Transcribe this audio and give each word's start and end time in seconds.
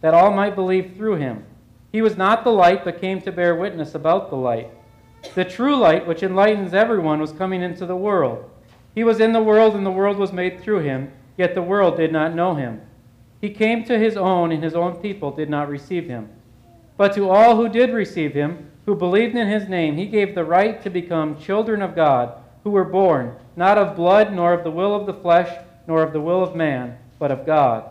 that 0.00 0.14
all 0.14 0.32
might 0.32 0.54
believe 0.54 0.94
through 0.96 1.16
him. 1.16 1.44
He 1.92 2.02
was 2.02 2.16
not 2.16 2.44
the 2.44 2.52
light, 2.52 2.84
but 2.84 3.00
came 3.00 3.20
to 3.22 3.32
bear 3.32 3.54
witness 3.56 3.94
about 3.94 4.30
the 4.30 4.36
light. 4.36 4.70
The 5.34 5.44
true 5.44 5.76
light, 5.76 6.06
which 6.06 6.22
enlightens 6.22 6.72
everyone, 6.72 7.20
was 7.20 7.32
coming 7.32 7.62
into 7.62 7.84
the 7.84 7.96
world. 7.96 8.48
He 8.94 9.04
was 9.04 9.20
in 9.20 9.32
the 9.32 9.42
world, 9.42 9.74
and 9.74 9.84
the 9.84 9.90
world 9.90 10.16
was 10.16 10.32
made 10.32 10.60
through 10.60 10.80
him, 10.80 11.12
yet 11.36 11.54
the 11.54 11.62
world 11.62 11.96
did 11.96 12.12
not 12.12 12.34
know 12.34 12.54
him. 12.54 12.80
He 13.40 13.50
came 13.50 13.84
to 13.84 13.98
his 13.98 14.16
own, 14.16 14.52
and 14.52 14.62
his 14.62 14.74
own 14.74 14.96
people 14.96 15.30
did 15.30 15.50
not 15.50 15.68
receive 15.68 16.06
him. 16.06 16.28
But 16.96 17.14
to 17.14 17.28
all 17.28 17.56
who 17.56 17.68
did 17.68 17.92
receive 17.92 18.34
him, 18.34 18.70
who 18.86 18.94
believed 18.94 19.36
in 19.36 19.48
his 19.48 19.68
name, 19.68 19.96
he 19.96 20.06
gave 20.06 20.34
the 20.34 20.44
right 20.44 20.82
to 20.82 20.90
become 20.90 21.40
children 21.40 21.82
of 21.82 21.94
God, 21.94 22.34
who 22.64 22.70
were 22.70 22.84
born, 22.84 23.36
not 23.56 23.78
of 23.78 23.96
blood, 23.96 24.32
nor 24.32 24.52
of 24.52 24.64
the 24.64 24.70
will 24.70 24.94
of 24.94 25.06
the 25.06 25.14
flesh, 25.14 25.50
nor 25.86 26.02
of 26.02 26.12
the 26.12 26.20
will 26.20 26.42
of 26.42 26.54
man, 26.54 26.98
but 27.18 27.30
of 27.30 27.46
God. 27.46 27.90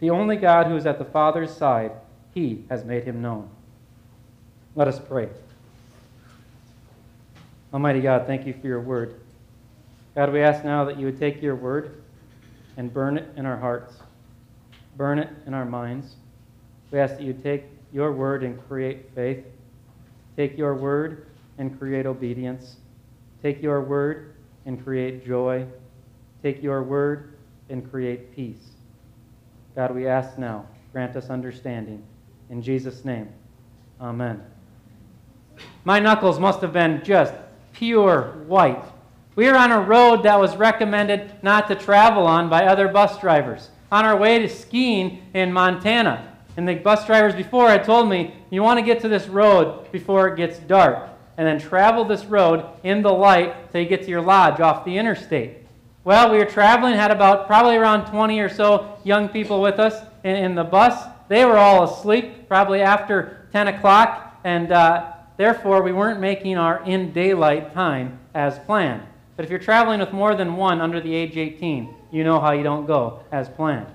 The 0.00 0.10
only 0.10 0.36
God 0.36 0.66
who 0.66 0.76
is 0.76 0.86
at 0.86 0.98
the 0.98 1.04
Father's 1.04 1.50
side, 1.50 1.92
he 2.34 2.64
has 2.68 2.84
made 2.84 3.04
him 3.04 3.22
known. 3.22 3.48
Let 4.74 4.88
us 4.88 5.00
pray. 5.00 5.28
Almighty 7.72 8.00
God, 8.00 8.26
thank 8.26 8.46
you 8.46 8.52
for 8.52 8.66
your 8.66 8.80
word. 8.80 9.20
God, 10.14 10.32
we 10.32 10.42
ask 10.42 10.64
now 10.64 10.84
that 10.84 10.98
you 10.98 11.06
would 11.06 11.18
take 11.18 11.42
your 11.42 11.56
word 11.56 12.02
and 12.76 12.92
burn 12.92 13.16
it 13.16 13.28
in 13.36 13.46
our 13.46 13.56
hearts, 13.56 13.94
burn 14.96 15.18
it 15.18 15.30
in 15.46 15.54
our 15.54 15.64
minds. 15.64 16.16
We 16.90 16.98
ask 16.98 17.16
that 17.16 17.22
you 17.22 17.32
take 17.32 17.64
your 17.92 18.12
word 18.12 18.42
and 18.42 18.62
create 18.68 19.10
faith, 19.14 19.44
take 20.36 20.58
your 20.58 20.74
word 20.74 21.26
and 21.58 21.78
create 21.78 22.06
obedience, 22.06 22.76
take 23.42 23.62
your 23.62 23.80
word 23.80 24.34
and 24.66 24.82
create 24.82 25.26
joy, 25.26 25.66
take 26.42 26.62
your 26.62 26.82
word 26.82 27.34
and 27.70 27.90
create 27.90 28.34
peace. 28.36 28.75
God, 29.76 29.94
we 29.94 30.06
ask 30.06 30.38
now, 30.38 30.64
grant 30.90 31.14
us 31.16 31.28
understanding. 31.28 32.02
In 32.48 32.62
Jesus' 32.62 33.04
name, 33.04 33.28
amen. 34.00 34.42
My 35.84 36.00
knuckles 36.00 36.40
must 36.40 36.62
have 36.62 36.72
been 36.72 37.04
just 37.04 37.34
pure 37.74 38.42
white. 38.46 38.82
We 39.34 39.46
were 39.46 39.56
on 39.56 39.72
a 39.72 39.80
road 39.80 40.22
that 40.22 40.40
was 40.40 40.56
recommended 40.56 41.30
not 41.42 41.68
to 41.68 41.74
travel 41.74 42.26
on 42.26 42.48
by 42.48 42.64
other 42.64 42.88
bus 42.88 43.20
drivers. 43.20 43.68
On 43.92 44.06
our 44.06 44.16
way 44.16 44.38
to 44.38 44.48
skiing 44.48 45.22
in 45.34 45.52
Montana. 45.52 46.38
And 46.56 46.66
the 46.66 46.76
bus 46.76 47.04
drivers 47.04 47.34
before 47.34 47.68
had 47.68 47.84
told 47.84 48.08
me, 48.08 48.34
you 48.48 48.62
want 48.62 48.78
to 48.78 48.84
get 48.84 49.00
to 49.00 49.08
this 49.08 49.28
road 49.28 49.92
before 49.92 50.28
it 50.28 50.38
gets 50.38 50.58
dark. 50.60 51.10
And 51.36 51.46
then 51.46 51.58
travel 51.60 52.06
this 52.06 52.24
road 52.24 52.64
in 52.82 53.02
the 53.02 53.12
light 53.12 53.70
till 53.70 53.82
you 53.82 53.88
get 53.88 54.04
to 54.04 54.08
your 54.08 54.22
lodge 54.22 54.58
off 54.58 54.86
the 54.86 54.96
interstate. 54.96 55.65
Well, 56.06 56.30
we 56.30 56.38
were 56.38 56.44
traveling, 56.44 56.94
had 56.94 57.10
about 57.10 57.48
probably 57.48 57.74
around 57.74 58.06
20 58.06 58.38
or 58.38 58.48
so 58.48 58.96
young 59.02 59.28
people 59.28 59.60
with 59.60 59.80
us 59.80 60.06
in, 60.22 60.36
in 60.36 60.54
the 60.54 60.62
bus. 60.62 61.04
They 61.26 61.44
were 61.44 61.56
all 61.56 61.82
asleep, 61.82 62.46
probably 62.46 62.80
after 62.80 63.48
10 63.50 63.66
o'clock, 63.66 64.38
and 64.44 64.70
uh, 64.70 65.14
therefore 65.36 65.82
we 65.82 65.90
weren't 65.90 66.20
making 66.20 66.58
our 66.58 66.80
in 66.84 67.12
daylight 67.12 67.74
time 67.74 68.20
as 68.36 68.56
planned. 68.60 69.02
But 69.34 69.46
if 69.46 69.50
you're 69.50 69.58
traveling 69.58 69.98
with 69.98 70.12
more 70.12 70.36
than 70.36 70.54
one 70.54 70.80
under 70.80 71.00
the 71.00 71.12
age 71.12 71.36
18, 71.36 71.92
you 72.12 72.22
know 72.22 72.38
how 72.38 72.52
you 72.52 72.62
don't 72.62 72.86
go 72.86 73.24
as 73.32 73.48
planned. 73.48 73.88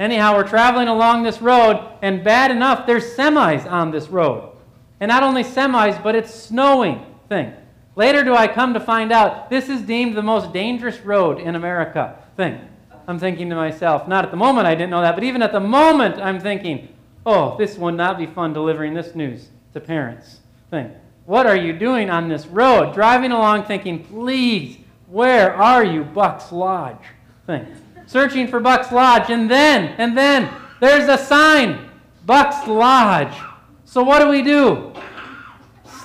Anyhow, 0.00 0.36
we're 0.36 0.48
traveling 0.48 0.88
along 0.88 1.22
this 1.22 1.42
road, 1.42 1.86
and 2.00 2.24
bad 2.24 2.50
enough, 2.50 2.86
there's 2.86 3.14
semis 3.14 3.70
on 3.70 3.90
this 3.90 4.08
road. 4.08 4.56
And 5.00 5.10
not 5.10 5.22
only 5.22 5.44
semis, 5.44 6.02
but 6.02 6.14
it's 6.14 6.34
snowing 6.34 7.04
thing. 7.28 7.52
Later 7.98 8.22
do 8.22 8.32
I 8.32 8.46
come 8.46 8.74
to 8.74 8.80
find 8.80 9.10
out 9.10 9.50
this 9.50 9.68
is 9.68 9.82
deemed 9.82 10.16
the 10.16 10.22
most 10.22 10.52
dangerous 10.52 11.00
road 11.00 11.40
in 11.40 11.56
America 11.56 12.16
thing. 12.36 12.60
I'm 13.08 13.18
thinking 13.18 13.50
to 13.50 13.56
myself, 13.56 14.06
not 14.06 14.24
at 14.24 14.30
the 14.30 14.36
moment 14.36 14.68
I 14.68 14.76
didn't 14.76 14.90
know 14.90 15.00
that, 15.00 15.16
but 15.16 15.24
even 15.24 15.42
at 15.42 15.50
the 15.50 15.58
moment 15.58 16.14
I'm 16.20 16.38
thinking, 16.38 16.94
oh, 17.26 17.58
this 17.58 17.76
would 17.76 17.96
not 17.96 18.16
be 18.16 18.26
fun 18.26 18.52
delivering 18.52 18.94
this 18.94 19.16
news 19.16 19.48
to 19.72 19.80
parents 19.80 20.38
thing. 20.70 20.92
What 21.26 21.48
are 21.48 21.56
you 21.56 21.72
doing 21.72 22.08
on 22.08 22.28
this 22.28 22.46
road? 22.46 22.94
Driving 22.94 23.32
along 23.32 23.64
thinking, 23.64 24.04
please, 24.04 24.78
where 25.08 25.52
are 25.52 25.84
you, 25.84 26.04
Buck's 26.04 26.52
Lodge? 26.52 27.04
Thing. 27.48 27.66
Searching 28.06 28.46
for 28.46 28.60
Buck's 28.60 28.92
Lodge, 28.92 29.28
and 29.28 29.50
then, 29.50 29.96
and 29.98 30.16
then, 30.16 30.48
there's 30.80 31.08
a 31.08 31.18
sign, 31.18 31.90
Buck's 32.24 32.64
Lodge. 32.68 33.36
So 33.84 34.04
what 34.04 34.20
do 34.20 34.28
we 34.28 34.42
do? 34.42 34.92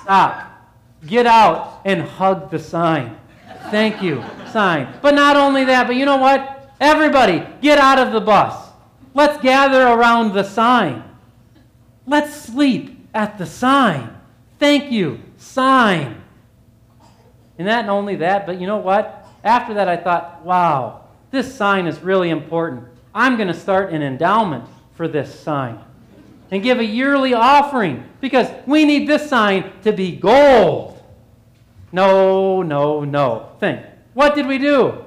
Stop. 0.02 0.43
Get 1.06 1.26
out 1.26 1.80
and 1.84 2.02
hug 2.02 2.50
the 2.50 2.58
sign. 2.58 3.18
Thank 3.70 4.02
you, 4.02 4.22
sign. 4.50 4.92
But 5.02 5.14
not 5.14 5.36
only 5.36 5.64
that, 5.64 5.86
but 5.86 5.96
you 5.96 6.04
know 6.04 6.16
what? 6.16 6.72
Everybody, 6.80 7.46
get 7.60 7.78
out 7.78 7.98
of 7.98 8.12
the 8.12 8.20
bus. 8.20 8.70
Let's 9.14 9.40
gather 9.42 9.86
around 9.86 10.34
the 10.34 10.42
sign. 10.42 11.04
Let's 12.06 12.34
sleep 12.34 12.98
at 13.14 13.38
the 13.38 13.46
sign. 13.46 14.14
Thank 14.58 14.90
you, 14.90 15.20
sign. 15.38 16.22
And 17.58 17.68
that 17.68 17.86
not 17.86 17.92
only 17.92 18.16
that, 18.16 18.46
but 18.46 18.60
you 18.60 18.66
know 18.66 18.78
what? 18.78 19.26
After 19.44 19.74
that, 19.74 19.88
I 19.88 19.96
thought, 19.96 20.44
wow, 20.44 21.04
this 21.30 21.54
sign 21.54 21.86
is 21.86 22.00
really 22.00 22.30
important. 22.30 22.84
I'm 23.14 23.36
going 23.36 23.48
to 23.48 23.54
start 23.54 23.92
an 23.92 24.02
endowment 24.02 24.64
for 24.94 25.06
this 25.06 25.38
sign 25.38 25.78
and 26.50 26.62
give 26.62 26.78
a 26.78 26.84
yearly 26.84 27.34
offering 27.34 28.04
because 28.20 28.48
we 28.66 28.84
need 28.84 29.08
this 29.08 29.28
sign 29.28 29.72
to 29.82 29.92
be 29.92 30.16
gold. 30.16 30.93
No, 31.94 32.60
no, 32.62 33.04
no. 33.04 33.50
Think. 33.60 33.86
What 34.14 34.34
did 34.34 34.48
we 34.48 34.58
do? 34.58 35.04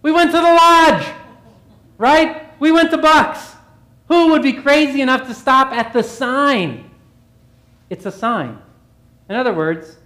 We 0.00 0.12
went 0.12 0.30
to 0.30 0.38
the 0.38 0.42
lodge, 0.42 1.06
right? 1.98 2.58
We 2.58 2.72
went 2.72 2.90
to 2.92 2.96
Bucks. 2.96 3.54
Who 4.08 4.28
would 4.28 4.40
be 4.40 4.54
crazy 4.54 5.02
enough 5.02 5.28
to 5.28 5.34
stop 5.34 5.72
at 5.72 5.92
the 5.92 6.02
sign? 6.02 6.90
It's 7.90 8.06
a 8.06 8.10
sign. 8.10 8.58
In 9.28 9.36
other 9.36 9.52
words, 9.52 9.98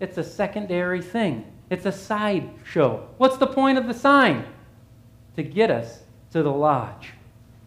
it's 0.00 0.16
a 0.16 0.24
secondary 0.24 1.02
thing. 1.02 1.44
It's 1.68 1.84
a 1.84 1.92
side 1.92 2.48
show. 2.64 3.06
What's 3.18 3.36
the 3.36 3.46
point 3.46 3.76
of 3.76 3.86
the 3.86 3.92
sign? 3.92 4.46
To 5.36 5.42
get 5.42 5.70
us 5.70 6.04
to 6.32 6.42
the 6.42 6.50
lodge. 6.50 7.10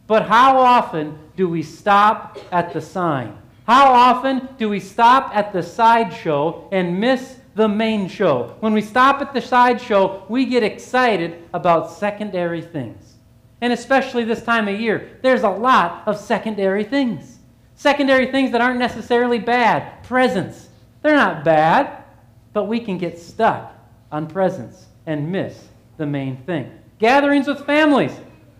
But 0.07 0.27
how 0.27 0.57
often 0.57 1.19
do 1.37 1.47
we 1.47 1.61
stop 1.61 2.39
at 2.51 2.73
the 2.73 2.81
sign? 2.81 3.37
How 3.67 3.93
often 3.93 4.49
do 4.57 4.67
we 4.67 4.79
stop 4.79 5.35
at 5.35 5.53
the 5.53 5.61
side 5.61 6.11
show 6.11 6.67
and 6.71 6.99
miss 6.99 7.37
the 7.61 7.69
main 7.69 8.09
show? 8.09 8.55
When 8.59 8.73
we 8.73 8.81
stop 8.81 9.21
at 9.21 9.33
the 9.33 9.41
side 9.41 9.79
show, 9.79 10.25
we 10.27 10.45
get 10.45 10.63
excited 10.63 11.43
about 11.53 11.91
secondary 11.91 12.61
things. 12.61 13.15
And 13.61 13.71
especially 13.71 14.23
this 14.23 14.41
time 14.43 14.67
of 14.67 14.79
year, 14.79 15.19
there's 15.21 15.43
a 15.43 15.49
lot 15.49 16.03
of 16.07 16.19
secondary 16.19 16.83
things. 16.83 17.37
Secondary 17.75 18.31
things 18.31 18.51
that 18.51 18.61
aren't 18.61 18.79
necessarily 18.79 19.37
bad. 19.37 20.03
Presents. 20.03 20.69
They're 21.03 21.15
not 21.15 21.43
bad, 21.43 22.03
but 22.51 22.63
we 22.63 22.79
can 22.79 22.97
get 22.97 23.19
stuck 23.19 23.73
on 24.11 24.25
presents 24.25 24.87
and 25.05 25.31
miss 25.31 25.67
the 25.97 26.07
main 26.07 26.37
thing. 26.37 26.71
Gatherings 26.97 27.47
with 27.47 27.65
families. 27.65 28.11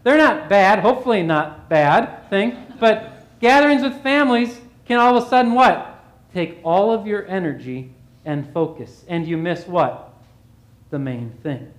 They're 0.04 0.18
not 0.18 0.48
bad, 0.48 0.80
hopefully 0.80 1.24
not 1.24 1.70
bad 1.70 2.30
thing, 2.30 2.56
but 2.80 3.40
gatherings 3.40 3.82
with 3.82 4.02
families 4.04 4.62
can 4.86 5.00
all 5.00 5.18
of 5.18 5.24
a 5.24 5.28
sudden 5.28 5.54
what? 5.54 6.04
Take 6.34 6.60
all 6.64 6.92
of 6.92 7.08
your 7.08 7.28
energy 7.28 7.94
and 8.26 8.52
focus, 8.54 9.04
and 9.08 9.28
you 9.28 9.38
miss 9.38 9.68
what? 9.68 10.14
The 10.90 11.00
main 11.00 11.32
thing. 11.44 11.72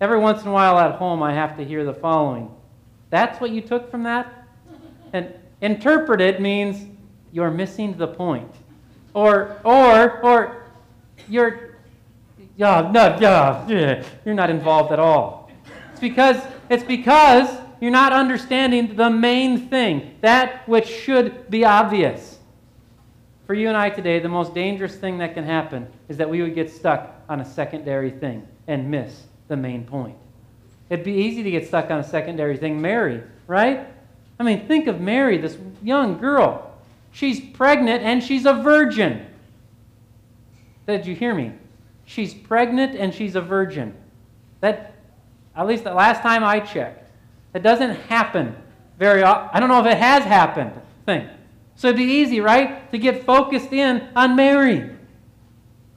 Every 0.00 0.18
once 0.18 0.42
in 0.42 0.48
a 0.48 0.52
while 0.52 0.78
at 0.78 0.96
home, 0.96 1.22
I 1.22 1.32
have 1.32 1.56
to 1.56 1.64
hear 1.64 1.84
the 1.84 1.94
following 1.94 2.50
That's 3.10 3.40
what 3.40 3.50
you 3.50 3.60
took 3.60 3.90
from 3.90 4.02
that? 4.04 4.46
And 5.12 5.32
interpreted 5.60 6.40
means 6.40 6.86
you're 7.32 7.50
missing 7.50 7.96
the 7.96 8.08
point. 8.08 8.52
Or, 9.14 9.60
or, 9.64 10.20
or, 10.22 10.66
you're, 11.28 11.76
yeah, 12.56 12.90
no, 12.92 13.16
yeah, 13.20 14.04
you're 14.24 14.34
not 14.34 14.50
involved 14.50 14.92
at 14.92 14.98
all. 14.98 15.50
It's 15.92 16.00
because, 16.00 16.42
it's 16.68 16.82
because 16.82 17.48
you're 17.80 17.92
not 17.92 18.12
understanding 18.12 18.96
the 18.96 19.10
main 19.10 19.68
thing, 19.68 20.16
that 20.20 20.68
which 20.68 20.88
should 20.88 21.48
be 21.50 21.64
obvious. 21.64 22.38
For 23.46 23.54
you 23.54 23.68
and 23.68 23.76
I 23.76 23.90
today, 23.90 24.20
the 24.20 24.28
most 24.28 24.54
dangerous 24.54 24.96
thing 24.96 25.18
that 25.18 25.34
can 25.34 25.44
happen 25.44 25.86
is 26.08 26.16
that 26.16 26.28
we 26.28 26.40
would 26.42 26.54
get 26.54 26.70
stuck 26.70 27.14
on 27.28 27.40
a 27.40 27.44
secondary 27.44 28.10
thing 28.10 28.46
and 28.66 28.90
miss 28.90 29.24
the 29.48 29.56
main 29.56 29.84
point. 29.84 30.16
It'd 30.88 31.04
be 31.04 31.12
easy 31.12 31.42
to 31.42 31.50
get 31.50 31.66
stuck 31.66 31.90
on 31.90 32.00
a 32.00 32.04
secondary 32.04 32.56
thing. 32.56 32.80
Mary, 32.80 33.22
right? 33.46 33.86
I 34.38 34.42
mean, 34.42 34.66
think 34.66 34.86
of 34.86 35.00
Mary, 35.00 35.38
this 35.38 35.58
young 35.82 36.18
girl. 36.18 36.74
She's 37.12 37.40
pregnant 37.40 38.02
and 38.02 38.22
she's 38.22 38.46
a 38.46 38.54
virgin. 38.54 39.26
Did 40.86 41.06
you 41.06 41.14
hear 41.14 41.34
me? 41.34 41.52
She's 42.06 42.34
pregnant 42.34 42.96
and 42.96 43.14
she's 43.14 43.36
a 43.36 43.40
virgin. 43.40 43.94
That, 44.60 44.94
at 45.56 45.66
least 45.66 45.84
the 45.84 45.94
last 45.94 46.22
time 46.22 46.44
I 46.44 46.60
checked, 46.60 47.10
that 47.52 47.62
doesn't 47.62 47.96
happen 48.08 48.56
very 48.98 49.22
often. 49.22 49.50
I 49.52 49.60
don't 49.60 49.68
know 49.68 49.80
if 49.80 49.86
it 49.86 49.98
has 49.98 50.24
happened. 50.24 50.72
Thing. 51.06 51.28
So 51.76 51.88
it'd 51.88 51.98
be 51.98 52.04
easy, 52.04 52.40
right, 52.40 52.90
to 52.92 52.98
get 52.98 53.24
focused 53.24 53.72
in 53.72 54.08
on 54.14 54.36
Mary. 54.36 54.90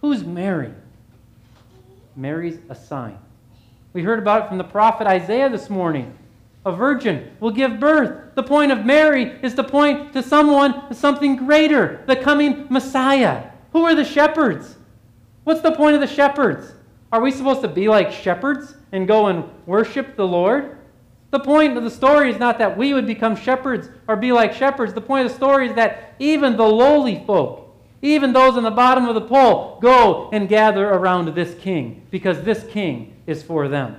Who's 0.01 0.23
Mary? 0.23 0.73
Mary's 2.15 2.57
a 2.69 2.75
sign. 2.75 3.17
We 3.93 4.03
heard 4.03 4.19
about 4.19 4.45
it 4.45 4.47
from 4.49 4.57
the 4.57 4.63
prophet 4.63 5.07
Isaiah 5.07 5.49
this 5.49 5.69
morning. 5.69 6.15
A 6.65 6.71
virgin 6.71 7.31
will 7.39 7.51
give 7.51 7.79
birth. 7.79 8.35
The 8.35 8.43
point 8.43 8.71
of 8.71 8.85
Mary 8.85 9.39
is 9.41 9.53
to 9.55 9.63
point 9.63 10.13
to 10.13 10.21
someone, 10.21 10.93
something 10.93 11.35
greater, 11.35 12.03
the 12.07 12.15
coming 12.15 12.67
Messiah. 12.69 13.51
Who 13.71 13.85
are 13.85 13.95
the 13.95 14.03
shepherds? 14.03 14.75
What's 15.43 15.61
the 15.61 15.71
point 15.71 15.95
of 15.95 16.01
the 16.01 16.07
shepherds? 16.07 16.73
Are 17.11 17.21
we 17.21 17.31
supposed 17.31 17.61
to 17.61 17.69
be 17.69 17.87
like 17.87 18.11
shepherds 18.11 18.75
and 18.91 19.07
go 19.07 19.27
and 19.27 19.45
worship 19.65 20.17
the 20.17 20.27
Lord? 20.27 20.77
The 21.29 21.39
point 21.39 21.77
of 21.77 21.83
the 21.83 21.89
story 21.89 22.29
is 22.29 22.39
not 22.39 22.57
that 22.59 22.77
we 22.77 22.93
would 22.93 23.05
become 23.05 23.35
shepherds 23.35 23.89
or 24.07 24.15
be 24.15 24.31
like 24.31 24.53
shepherds. 24.53 24.93
The 24.93 25.01
point 25.01 25.25
of 25.25 25.31
the 25.31 25.37
story 25.37 25.67
is 25.67 25.75
that 25.75 26.15
even 26.19 26.55
the 26.55 26.63
lowly 26.63 27.23
folk, 27.25 27.75
even 28.01 28.31
those 28.31 28.55
on 28.55 28.63
the 28.63 28.71
bottom 28.71 29.07
of 29.07 29.15
the 29.15 29.21
pole 29.21 29.79
go 29.81 30.29
and 30.31 30.47
gather 30.47 30.87
around 30.87 31.33
this 31.33 31.53
king 31.59 32.03
because 32.11 32.41
this 32.41 32.63
king 32.69 33.13
is 33.25 33.43
for 33.43 33.67
them. 33.67 33.97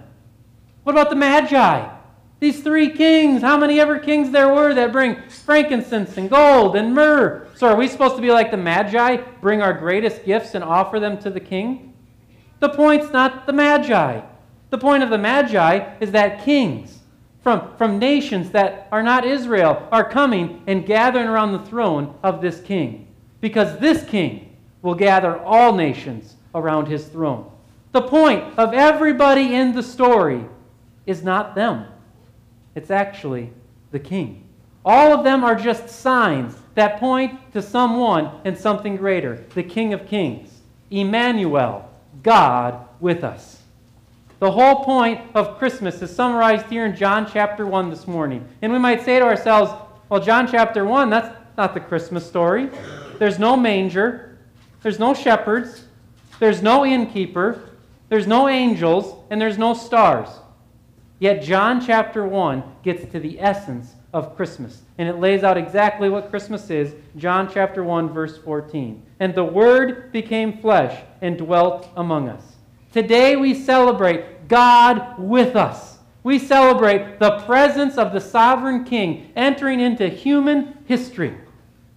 What 0.85 0.95
about 0.95 1.11
the 1.11 1.17
Magi? 1.17 1.97
These 2.41 2.63
three 2.63 2.91
kings, 2.91 3.43
how 3.43 3.59
many 3.59 3.81
ever 3.81 3.99
kings 3.99 4.31
there 4.31 4.55
were 4.55 4.73
that 4.73 4.93
bring 4.93 5.21
frankincense 5.29 6.17
and 6.17 6.31
gold 6.31 6.77
and 6.77 6.95
myrrh. 6.95 7.49
So 7.57 7.67
are 7.67 7.77
we 7.77 7.89
supposed 7.89 8.15
to 8.15 8.23
be 8.23 8.31
like 8.31 8.53
the 8.53 8.57
Magi, 8.57 9.17
bring 9.43 9.61
our 9.61 9.73
greatest 9.73 10.25
gifts 10.25 10.55
and 10.55 10.63
offer 10.63 11.01
them 11.01 11.19
to 11.19 11.31
the 11.31 11.41
king? 11.41 11.93
The 12.61 12.69
point's 12.69 13.13
not 13.13 13.47
the 13.47 13.53
Magi. 13.53 14.23
The 14.71 14.79
point 14.79 15.03
of 15.03 15.11
the 15.11 15.19
Magi 15.19 15.97
is 16.01 16.13
that 16.13 16.45
kings 16.45 16.98
from, 17.43 17.77
from 17.77 17.99
nations 17.99 18.51
that 18.51 18.89
are 18.93 19.03
not 19.03 19.25
Israel 19.25 19.89
are 19.93 20.09
coming 20.09 20.63
and 20.67 20.87
gathering 20.87 21.29
around 21.29 21.53
the 21.53 21.67
throne 21.67 22.15
of 22.23 22.41
this 22.41 22.61
king 22.61 23.09
because 23.41 23.79
this 23.79 24.05
king 24.05 24.57
will 24.83 24.95
gather 24.95 25.39
all 25.39 25.73
nations 25.75 26.37
around 26.55 26.87
his 26.87 27.07
throne. 27.07 27.51
The 27.93 28.03
point 28.03 28.59
of 28.59 28.75
everybody 28.75 29.55
in 29.55 29.75
the 29.75 29.83
story 29.83 30.45
is 31.07 31.23
not 31.23 31.55
them, 31.55 31.87
it's 32.75 32.91
actually 32.91 33.51
the 33.93 33.99
king. 33.99 34.45
All 34.85 35.13
of 35.13 35.25
them 35.25 35.45
are 35.45 35.55
just 35.55 35.89
signs 35.89 36.57
that 36.75 36.99
point 37.01 37.53
to 37.53 37.61
someone 37.61 38.41
and 38.45 38.57
something 38.57 38.97
greater 38.97 39.45
the 39.55 39.63
King 39.63 39.93
of 39.93 40.07
Kings, 40.07 40.61
Emmanuel, 40.91 41.91
God 42.23 42.87
with 43.01 43.25
us. 43.25 43.58
The 44.41 44.53
whole 44.53 44.85
point 44.85 45.21
of 45.35 45.59
Christmas 45.59 46.01
is 46.01 46.15
summarized 46.15 46.67
here 46.67 46.87
in 46.87 46.95
John 46.95 47.29
chapter 47.29 47.67
1 47.67 47.91
this 47.91 48.07
morning. 48.07 48.47
And 48.63 48.73
we 48.73 48.79
might 48.79 49.05
say 49.05 49.19
to 49.19 49.25
ourselves, 49.25 49.73
well, 50.09 50.21
John 50.21 50.47
chapter 50.47 50.85
1, 50.85 51.11
that's 51.11 51.37
not 51.57 51.75
the 51.75 51.81
Christmas 51.81 52.25
story. 52.25 52.71
There's 53.19 53.41
no 53.41 53.57
manger. 53.57 54.39
There's 54.81 55.01
no 55.01 55.13
shepherds. 55.13 55.83
There's 56.39 56.63
no 56.63 56.87
innkeeper. 56.87 57.69
There's 58.11 58.29
no 58.29 58.49
angels. 58.49 59.13
And 59.31 59.41
there's 59.41 59.59
no 59.59 59.75
stars. 59.75 60.29
Yet 61.19 61.43
John 61.43 61.85
chapter 61.85 62.25
1 62.25 62.63
gets 62.85 63.11
to 63.11 63.19
the 63.19 63.41
essence 63.41 63.95
of 64.13 64.37
Christmas. 64.37 64.83
And 64.99 65.09
it 65.09 65.19
lays 65.19 65.43
out 65.43 65.57
exactly 65.57 66.09
what 66.09 66.31
Christmas 66.31 66.71
is. 66.71 66.95
John 67.17 67.51
chapter 67.53 67.83
1, 67.83 68.11
verse 68.11 68.39
14. 68.39 69.03
And 69.19 69.35
the 69.35 69.43
Word 69.43 70.13
became 70.13 70.59
flesh 70.59 71.03
and 71.23 71.37
dwelt 71.37 71.89
among 71.97 72.29
us. 72.29 72.45
Today 72.93 73.37
we 73.37 73.55
celebrate 73.55 74.49
God 74.49 75.19
with 75.19 75.57
us. 75.57 75.99
We 76.23 76.39
celebrate 76.39 77.19
the 77.19 77.39
presence 77.41 77.99
of 77.99 78.13
the 78.13 78.21
sovereign 78.21 78.85
King 78.85 79.31
entering 79.37 79.81
into 79.81 80.09
human 80.09 80.79
history. 80.87 81.37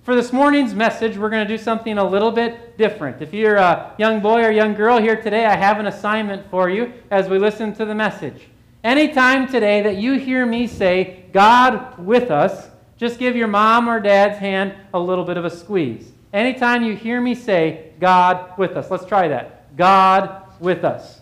For 0.04 0.16
this 0.16 0.34
morning's 0.34 0.74
message, 0.74 1.18
we're 1.18 1.30
going 1.30 1.48
to 1.48 1.58
do 1.58 1.62
something 1.62 1.98
a 1.98 2.04
little 2.04 2.32
bit 2.32 2.78
different. 2.78 3.22
If 3.22 3.34
you're 3.34 3.56
a 3.56 3.94
young 4.00 4.20
boy 4.20 4.44
or 4.44 4.52
young 4.52 4.74
girl 4.74 5.00
here 5.00 5.16
today, 5.16 5.46
I 5.46 5.56
have 5.56 5.80
an 5.80 5.88
assignment 5.88 6.50
for 6.50 6.70
you 6.70 6.92
as 7.10 7.30
we 7.30 7.38
listen 7.38 7.74
to 7.76 7.86
the 7.86 7.96
message. 7.96 8.48
Anytime 8.84 9.48
today 9.48 9.82
that 9.84 9.98
you 9.98 10.14
hear 10.14 10.46
me 10.46 10.68
say, 10.68 11.26
God 11.32 11.98
with 12.00 12.32
us, 12.32 12.70
just 12.98 13.20
give 13.20 13.36
your 13.36 13.48
mom 13.48 13.88
or 13.88 14.00
dad's 14.00 14.40
hand 14.40 14.74
a 14.94 15.00
little 15.00 15.24
bit 15.24 15.38
of 15.38 15.46
a 15.46 15.50
squeeze. 15.50 16.12
Anytime 16.34 16.84
you 16.84 16.96
hear 16.96 17.22
me 17.22 17.36
say, 17.36 17.92
God 18.00 18.58
with 18.58 18.76
us, 18.76 18.90
let's 18.92 19.06
try 19.06 19.28
that. 19.28 19.76
God 19.78 20.41
with 20.62 20.86
us. 20.86 21.20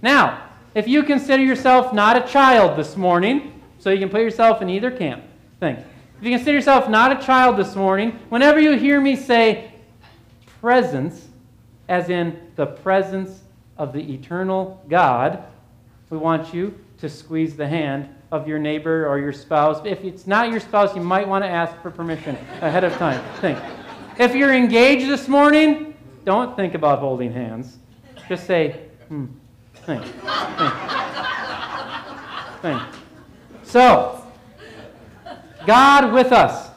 Now, 0.00 0.48
if 0.74 0.88
you 0.88 1.02
consider 1.02 1.42
yourself 1.42 1.92
not 1.92 2.16
a 2.16 2.26
child 2.26 2.78
this 2.78 2.96
morning, 2.96 3.60
so 3.78 3.90
you 3.90 3.98
can 3.98 4.08
put 4.08 4.22
yourself 4.22 4.62
in 4.62 4.70
either 4.70 4.90
camp, 4.90 5.22
think. 5.60 5.80
If 6.18 6.24
you 6.24 6.30
consider 6.30 6.56
yourself 6.56 6.88
not 6.88 7.20
a 7.20 7.26
child 7.26 7.58
this 7.58 7.74
morning, 7.74 8.18
whenever 8.30 8.60
you 8.60 8.78
hear 8.78 9.00
me 9.00 9.16
say 9.16 9.72
presence, 10.60 11.28
as 11.88 12.08
in 12.08 12.40
the 12.56 12.64
presence 12.64 13.40
of 13.76 13.92
the 13.92 14.14
eternal 14.14 14.82
God, 14.88 15.44
we 16.08 16.16
want 16.16 16.54
you 16.54 16.78
to 16.98 17.08
squeeze 17.08 17.56
the 17.56 17.66
hand 17.66 18.08
of 18.30 18.46
your 18.46 18.58
neighbor 18.58 19.06
or 19.06 19.18
your 19.18 19.32
spouse. 19.32 19.84
If 19.84 20.04
it's 20.04 20.26
not 20.26 20.50
your 20.50 20.60
spouse, 20.60 20.94
you 20.94 21.02
might 21.02 21.26
want 21.26 21.44
to 21.44 21.48
ask 21.48 21.76
for 21.82 21.90
permission 21.90 22.36
ahead 22.60 22.84
of 22.84 22.92
time. 22.94 23.22
Think. 23.40 23.58
If 24.18 24.34
you're 24.34 24.54
engaged 24.54 25.08
this 25.08 25.26
morning, 25.26 25.94
don't 26.24 26.54
think 26.54 26.74
about 26.74 27.00
holding 27.00 27.32
hands. 27.32 27.78
Just 28.28 28.46
say, 28.46 28.86
hmm, 29.08 29.26
think, 29.74 30.02
think. 32.62 32.82
So, 33.64 34.24
God 35.66 36.12
with 36.12 36.32
us. 36.32 36.70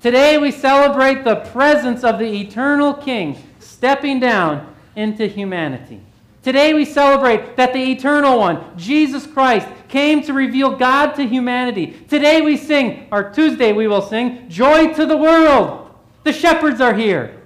Today 0.00 0.38
we 0.38 0.50
celebrate 0.52 1.24
the 1.24 1.36
presence 1.36 2.04
of 2.04 2.18
the 2.18 2.40
eternal 2.40 2.94
King 2.94 3.36
stepping 3.58 4.20
down 4.20 4.74
into 4.96 5.26
humanity. 5.26 6.00
Today 6.42 6.72
we 6.72 6.84
celebrate 6.84 7.56
that 7.56 7.72
the 7.72 7.92
eternal 7.92 8.38
one, 8.38 8.76
Jesus 8.76 9.26
Christ, 9.26 9.66
came 9.88 10.22
to 10.22 10.32
reveal 10.32 10.76
God 10.76 11.12
to 11.12 11.26
humanity. 11.26 11.96
Today 12.08 12.40
we 12.40 12.56
sing, 12.56 13.08
or 13.10 13.30
Tuesday 13.30 13.72
we 13.72 13.88
will 13.88 14.02
sing, 14.02 14.48
Joy 14.48 14.92
to 14.94 15.04
the 15.04 15.16
World. 15.16 15.90
The 16.24 16.32
shepherds 16.32 16.80
are 16.80 16.94
here. 16.94 17.42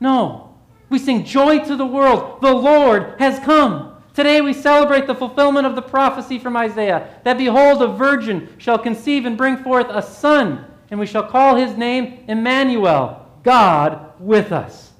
No, 0.00 0.45
we 0.88 0.98
sing 0.98 1.24
Joy 1.24 1.58
to 1.60 1.76
the 1.76 1.86
World. 1.86 2.40
The 2.40 2.52
Lord 2.52 3.14
has 3.18 3.38
come. 3.40 3.96
Today 4.14 4.40
we 4.40 4.52
celebrate 4.52 5.06
the 5.06 5.14
fulfillment 5.14 5.66
of 5.66 5.74
the 5.74 5.82
prophecy 5.82 6.38
from 6.38 6.56
Isaiah 6.56 7.20
that 7.24 7.38
behold, 7.38 7.82
a 7.82 7.88
virgin 7.88 8.48
shall 8.58 8.78
conceive 8.78 9.26
and 9.26 9.36
bring 9.36 9.58
forth 9.58 9.88
a 9.90 10.00
son, 10.00 10.64
and 10.90 10.98
we 10.98 11.06
shall 11.06 11.24
call 11.24 11.56
his 11.56 11.76
name 11.76 12.24
Emmanuel, 12.28 13.26
God 13.42 14.12
with 14.18 14.52
us. 14.52 14.92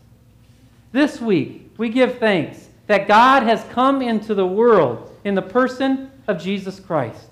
This 0.93 1.21
week 1.21 1.73
we 1.79 1.89
give 1.89 2.19
thanks 2.19 2.69
that 2.89 3.09
God 3.09 3.43
has 3.45 3.65
come 3.71 4.03
into 4.03 4.35
the 4.35 4.47
world 4.47 5.11
in 5.25 5.35
the 5.35 5.43
person 5.43 6.11
of 6.29 6.41
Jesus 6.41 6.79
Christ. 6.81 7.31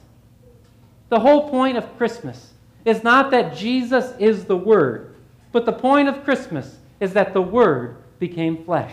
The 1.08 1.20
whole 1.20 1.50
point 1.50 1.76
of 1.76 1.96
Christmas 1.96 2.52
is 2.84 3.04
not 3.04 3.30
that 3.30 3.56
Jesus 3.56 4.12
is 4.18 4.44
the 4.44 4.56
Word, 4.56 5.14
but 5.52 5.64
the 5.64 5.72
point 5.72 6.08
of 6.08 6.24
Christmas 6.24 6.78
is 7.00 7.12
that 7.12 7.32
the 7.32 7.42
Word 7.42 7.96
became 8.26 8.64
flesh. 8.64 8.92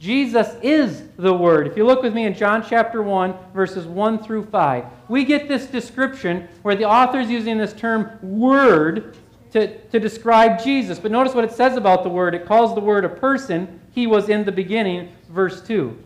Jesus 0.00 0.48
is 0.62 1.04
the 1.16 1.32
Word. 1.32 1.68
If 1.68 1.76
you 1.76 1.86
look 1.86 2.02
with 2.02 2.12
me 2.12 2.24
in 2.24 2.34
John 2.34 2.64
chapter 2.68 3.04
1, 3.04 3.34
verses 3.54 3.86
1 3.86 4.24
through 4.24 4.46
5, 4.46 4.84
we 5.08 5.24
get 5.24 5.46
this 5.46 5.66
description 5.66 6.48
where 6.62 6.74
the 6.74 6.86
author 6.86 7.20
is 7.20 7.30
using 7.30 7.56
this 7.56 7.72
term 7.72 8.18
Word 8.20 9.16
to, 9.52 9.78
to 9.78 10.00
describe 10.00 10.60
Jesus. 10.60 10.98
But 10.98 11.12
notice 11.12 11.34
what 11.34 11.44
it 11.44 11.52
says 11.52 11.76
about 11.76 12.02
the 12.02 12.08
Word. 12.08 12.34
It 12.34 12.46
calls 12.46 12.74
the 12.74 12.80
Word 12.80 13.04
a 13.04 13.08
person. 13.08 13.80
He 13.92 14.08
was 14.08 14.28
in 14.28 14.44
the 14.44 14.50
beginning, 14.50 15.12
verse 15.28 15.62
2. 15.62 15.96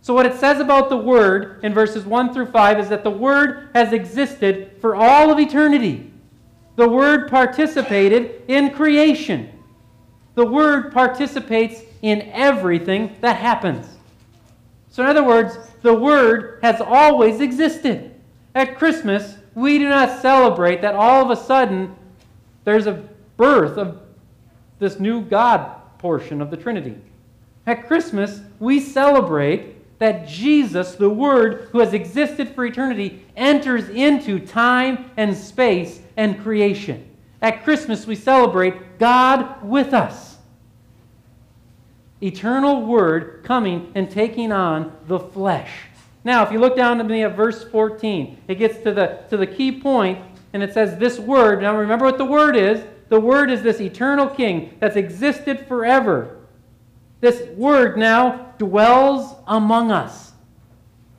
So, 0.00 0.14
what 0.14 0.26
it 0.26 0.38
says 0.38 0.60
about 0.60 0.88
the 0.88 0.96
Word 0.96 1.58
in 1.64 1.74
verses 1.74 2.04
1 2.04 2.32
through 2.32 2.52
5 2.52 2.78
is 2.78 2.88
that 2.88 3.02
the 3.02 3.10
Word 3.10 3.70
has 3.74 3.92
existed 3.92 4.76
for 4.80 4.94
all 4.94 5.32
of 5.32 5.40
eternity. 5.40 6.12
the 6.76 6.88
Word 6.88 7.28
participated 7.28 8.44
in 8.46 8.70
creation. 8.70 9.59
The 10.34 10.46
Word 10.46 10.92
participates 10.92 11.82
in 12.02 12.22
everything 12.32 13.16
that 13.20 13.36
happens. 13.36 13.86
So, 14.88 15.02
in 15.02 15.08
other 15.08 15.24
words, 15.24 15.56
the 15.82 15.94
Word 15.94 16.58
has 16.62 16.80
always 16.80 17.40
existed. 17.40 18.14
At 18.54 18.78
Christmas, 18.78 19.36
we 19.54 19.78
do 19.78 19.88
not 19.88 20.20
celebrate 20.20 20.82
that 20.82 20.94
all 20.94 21.22
of 21.22 21.30
a 21.30 21.40
sudden 21.40 21.94
there's 22.64 22.86
a 22.86 23.04
birth 23.36 23.78
of 23.78 24.00
this 24.78 24.98
new 24.98 25.22
God 25.22 25.76
portion 25.98 26.40
of 26.40 26.50
the 26.50 26.56
Trinity. 26.56 26.96
At 27.66 27.86
Christmas, 27.86 28.40
we 28.58 28.80
celebrate 28.80 29.98
that 29.98 30.26
Jesus, 30.26 30.94
the 30.94 31.10
Word 31.10 31.68
who 31.70 31.80
has 31.80 31.92
existed 31.92 32.54
for 32.54 32.64
eternity, 32.64 33.24
enters 33.36 33.88
into 33.90 34.38
time 34.38 35.10
and 35.16 35.36
space 35.36 36.00
and 36.16 36.40
creation. 36.42 37.09
At 37.42 37.64
Christmas, 37.64 38.06
we 38.06 38.14
celebrate 38.14 38.98
God 38.98 39.62
with 39.62 39.94
us. 39.94 40.36
Eternal 42.22 42.82
Word 42.82 43.42
coming 43.44 43.92
and 43.94 44.10
taking 44.10 44.52
on 44.52 44.94
the 45.06 45.18
flesh. 45.18 45.70
Now, 46.22 46.44
if 46.44 46.52
you 46.52 46.58
look 46.58 46.76
down 46.76 46.98
to 46.98 47.04
me 47.04 47.22
at 47.22 47.34
verse 47.34 47.64
14, 47.64 48.42
it 48.46 48.56
gets 48.56 48.82
to 48.82 48.92
the, 48.92 49.24
to 49.30 49.38
the 49.38 49.46
key 49.46 49.72
point, 49.72 50.18
and 50.52 50.62
it 50.62 50.74
says, 50.74 50.98
This 50.98 51.18
Word. 51.18 51.62
Now, 51.62 51.76
remember 51.76 52.04
what 52.04 52.18
the 52.18 52.24
Word 52.24 52.56
is. 52.56 52.84
The 53.08 53.20
Word 53.20 53.50
is 53.50 53.62
this 53.62 53.80
eternal 53.80 54.28
King 54.28 54.76
that's 54.78 54.96
existed 54.96 55.66
forever. 55.66 56.36
This 57.20 57.48
Word 57.56 57.96
now 57.96 58.52
dwells 58.58 59.34
among 59.46 59.90
us. 59.90 60.30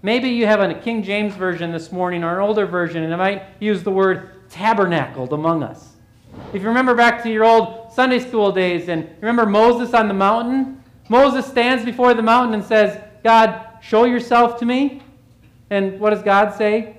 Maybe 0.04 0.30
you 0.30 0.48
have 0.48 0.62
a 0.62 0.74
King 0.74 1.04
James 1.04 1.36
version 1.36 1.72
this 1.72 1.92
morning 1.92 2.24
or 2.24 2.36
an 2.36 2.40
older 2.40 2.66
version, 2.66 3.04
and 3.04 3.14
it 3.14 3.18
might 3.18 3.44
use 3.60 3.84
the 3.84 3.92
word 3.92 4.50
tabernacled 4.50 5.32
among 5.32 5.62
us. 5.64 5.91
If 6.54 6.62
you 6.62 6.68
remember 6.68 6.96
back 6.96 7.24
to 7.24 7.32
your 7.32 7.46
old 7.46 7.92
Sunday 7.94 8.20
school 8.20 8.52
days 8.52 8.90
and 8.90 9.10
remember 9.22 9.46
Moses 9.46 9.94
on 9.94 10.08
the 10.08 10.14
mountain, 10.14 10.84
Moses 11.10 11.46
stands 11.46 11.86
before 11.86 12.14
the 12.14 12.22
mountain 12.22 12.54
and 12.54 12.64
says, 12.64 13.02
God, 13.24 13.68
show 13.82 14.06
yourself 14.06 14.60
to 14.60 14.66
me. 14.66 15.02
And 15.70 16.00
what 16.00 16.12
does 16.12 16.24
God 16.24 16.56
say? 16.58 16.98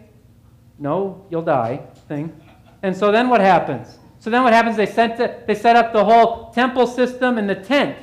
No, 0.79 1.27
you'll 1.31 1.43
die, 1.43 1.83
thing. 2.09 2.35
And 2.83 2.97
so 2.97 3.13
then 3.13 3.29
what 3.29 3.41
happens? 3.41 3.99
So 4.19 4.31
then 4.31 4.43
what 4.43 4.53
happens? 4.53 4.77
They 4.77 4.87
sent 4.87 5.17
set, 5.17 5.47
they 5.47 5.55
set 5.55 5.77
up 5.77 5.93
the 5.93 6.05
whole 6.05 6.51
temple 6.53 6.87
system 6.87 7.39
and 7.39 7.49
the 7.49 7.55
tent. 7.55 7.97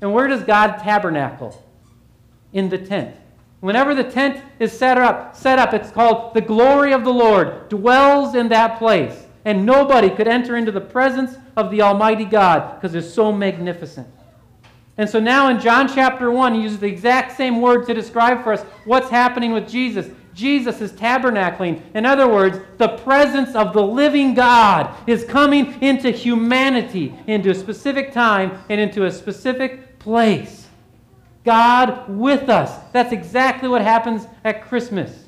And 0.00 0.12
where 0.12 0.26
does 0.26 0.42
God 0.42 0.78
tabernacle? 0.78 1.64
In 2.52 2.68
the 2.68 2.78
tent. 2.78 3.14
Whenever 3.60 3.94
the 3.94 4.04
tent 4.04 4.42
is 4.58 4.72
set 4.72 4.98
up, 4.98 5.36
set 5.36 5.58
up, 5.58 5.72
it's 5.72 5.90
called 5.90 6.34
the 6.34 6.40
glory 6.40 6.92
of 6.92 7.04
the 7.04 7.12
Lord 7.12 7.68
dwells 7.68 8.34
in 8.34 8.48
that 8.48 8.78
place. 8.78 9.26
And 9.44 9.66
nobody 9.66 10.08
could 10.08 10.28
enter 10.28 10.56
into 10.56 10.72
the 10.72 10.80
presence 10.80 11.36
of 11.56 11.70
the 11.70 11.82
Almighty 11.82 12.24
God 12.24 12.76
because 12.76 12.94
it's 12.94 13.12
so 13.12 13.32
magnificent. 13.32 14.06
And 14.98 15.08
so 15.08 15.18
now 15.18 15.48
in 15.48 15.58
John 15.58 15.88
chapter 15.88 16.30
1, 16.30 16.54
he 16.54 16.62
uses 16.62 16.78
the 16.78 16.86
exact 16.86 17.36
same 17.36 17.60
word 17.60 17.86
to 17.86 17.94
describe 17.94 18.42
for 18.44 18.52
us 18.52 18.62
what's 18.84 19.08
happening 19.08 19.52
with 19.52 19.68
Jesus. 19.68 20.08
Jesus 20.34 20.80
is 20.80 20.92
tabernacling. 20.92 21.80
In 21.94 22.06
other 22.06 22.28
words, 22.28 22.58
the 22.78 22.88
presence 22.98 23.54
of 23.54 23.72
the 23.72 23.82
living 23.82 24.34
God 24.34 24.94
is 25.06 25.24
coming 25.24 25.80
into 25.82 26.10
humanity, 26.10 27.14
into 27.26 27.50
a 27.50 27.54
specific 27.54 28.12
time, 28.12 28.62
and 28.68 28.80
into 28.80 29.06
a 29.06 29.10
specific 29.10 29.98
place. 29.98 30.68
God 31.44 32.08
with 32.08 32.48
us. 32.48 32.78
That's 32.92 33.12
exactly 33.12 33.68
what 33.68 33.82
happens 33.82 34.26
at 34.44 34.62
Christmas. 34.62 35.21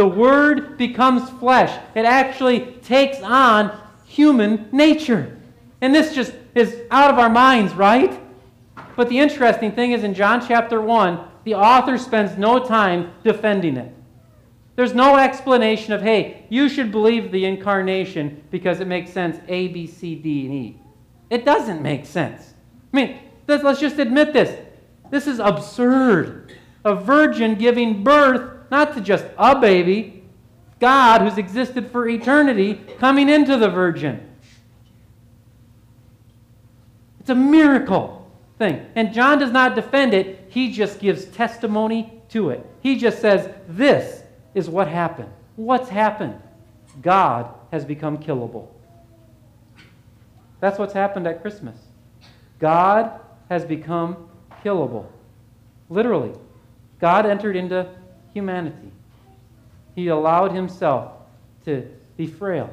The 0.00 0.06
Word 0.06 0.78
becomes 0.78 1.28
flesh, 1.28 1.78
it 1.94 2.06
actually 2.06 2.60
takes 2.80 3.20
on 3.20 3.78
human 4.06 4.66
nature. 4.72 5.38
And 5.82 5.94
this 5.94 6.14
just 6.14 6.32
is 6.54 6.74
out 6.90 7.10
of 7.10 7.18
our 7.18 7.28
minds, 7.28 7.74
right? 7.74 8.18
But 8.96 9.10
the 9.10 9.18
interesting 9.18 9.72
thing 9.72 9.92
is 9.92 10.02
in 10.02 10.14
John 10.14 10.40
chapter 10.40 10.80
1, 10.80 11.20
the 11.44 11.52
author 11.52 11.98
spends 11.98 12.38
no 12.38 12.64
time 12.64 13.12
defending 13.22 13.76
it. 13.76 13.94
There's 14.74 14.94
no 14.94 15.18
explanation 15.18 15.92
of, 15.92 16.00
hey, 16.00 16.46
you 16.48 16.70
should 16.70 16.90
believe 16.90 17.30
the 17.30 17.44
incarnation 17.44 18.42
because 18.50 18.80
it 18.80 18.86
makes 18.86 19.12
sense 19.12 19.38
A, 19.48 19.68
B, 19.68 19.86
C, 19.86 20.14
D, 20.14 20.46
and 20.46 20.54
E. 20.54 20.80
It 21.28 21.44
doesn't 21.44 21.82
make 21.82 22.06
sense. 22.06 22.54
I 22.90 22.96
mean, 22.96 23.18
let's 23.46 23.80
just 23.80 23.98
admit 23.98 24.32
this. 24.32 24.66
This 25.10 25.26
is 25.26 25.40
absurd. 25.40 26.54
A 26.86 26.94
virgin 26.94 27.56
giving 27.56 28.02
birth 28.02 28.56
not 28.70 28.94
to 28.94 29.00
just 29.00 29.24
a 29.36 29.58
baby, 29.58 30.22
God 30.78 31.22
who's 31.22 31.38
existed 31.38 31.90
for 31.90 32.08
eternity 32.08 32.74
coming 32.98 33.28
into 33.28 33.56
the 33.56 33.68
virgin. 33.68 34.26
It's 37.20 37.30
a 37.30 37.34
miracle 37.34 38.30
thing. 38.58 38.86
And 38.94 39.12
John 39.12 39.38
does 39.38 39.50
not 39.50 39.74
defend 39.74 40.14
it, 40.14 40.46
he 40.48 40.72
just 40.72 40.98
gives 40.98 41.26
testimony 41.26 42.20
to 42.30 42.50
it. 42.50 42.64
He 42.80 42.96
just 42.96 43.20
says, 43.20 43.50
This 43.68 44.22
is 44.54 44.68
what 44.68 44.88
happened. 44.88 45.30
What's 45.56 45.88
happened? 45.88 46.40
God 47.02 47.54
has 47.72 47.84
become 47.84 48.18
killable. 48.18 48.68
That's 50.60 50.78
what's 50.78 50.92
happened 50.92 51.26
at 51.26 51.40
Christmas. 51.40 51.76
God 52.58 53.20
has 53.48 53.64
become 53.64 54.28
killable. 54.64 55.06
Literally. 55.88 56.32
God 57.00 57.24
entered 57.26 57.56
into 57.56 57.88
humanity. 58.32 58.92
He 59.94 60.08
allowed 60.08 60.52
himself 60.52 61.12
to 61.64 61.88
be 62.16 62.26
frail. 62.26 62.70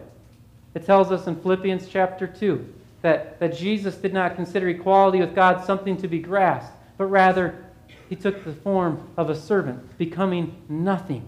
It 0.73 0.85
tells 0.85 1.11
us 1.11 1.27
in 1.27 1.35
Philippians 1.35 1.87
chapter 1.87 2.27
2 2.27 2.73
that, 3.01 3.39
that 3.39 3.57
Jesus 3.57 3.95
did 3.95 4.13
not 4.13 4.35
consider 4.35 4.69
equality 4.69 5.19
with 5.19 5.33
God 5.33 5.65
something 5.65 5.97
to 5.97 6.07
be 6.07 6.19
grasped, 6.19 6.75
but 6.97 7.05
rather 7.05 7.65
he 8.09 8.15
took 8.15 8.43
the 8.43 8.53
form 8.53 9.07
of 9.17 9.29
a 9.29 9.35
servant, 9.35 9.97
becoming 9.97 10.55
nothing. 10.69 11.27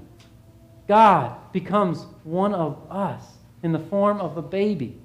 God 0.87 1.35
becomes 1.51 2.05
one 2.23 2.53
of 2.53 2.77
us 2.89 3.23
in 3.63 3.71
the 3.71 3.79
form 3.79 4.19
of 4.19 4.37
a 4.37 4.41
baby 4.41 4.97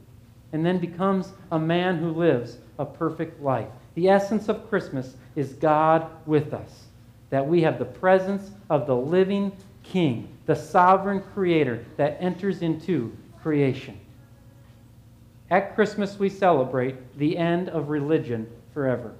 and 0.52 0.64
then 0.64 0.78
becomes 0.78 1.33
a 1.50 1.59
man 1.59 1.99
who 1.99 2.11
lives 2.11 2.59
a 2.78 2.85
perfect 2.85 3.43
life. 3.43 3.69
The 3.95 4.09
essence 4.09 4.49
of 4.49 4.69
Christmas 4.69 5.14
is 5.37 5.52
God 5.54 6.09
with 6.26 6.54
us, 6.54 6.84
that 7.35 7.45
we 7.45 7.62
have 7.62 7.81
the 7.81 7.85
presence 7.85 8.53
of 8.71 8.87
the 8.87 8.95
living 8.95 9.50
King, 9.83 10.29
the 10.47 10.55
sovereign 10.55 11.21
creator 11.35 11.85
that 11.97 12.17
enters 12.21 12.62
into 12.62 13.12
creation. 13.43 13.99
At 15.50 15.75
Christmas, 15.75 16.17
we 16.17 16.29
celebrate 16.29 17.19
the 17.19 17.37
end 17.37 17.69
of 17.71 17.88
religion 17.88 18.49
forever. 18.73 19.14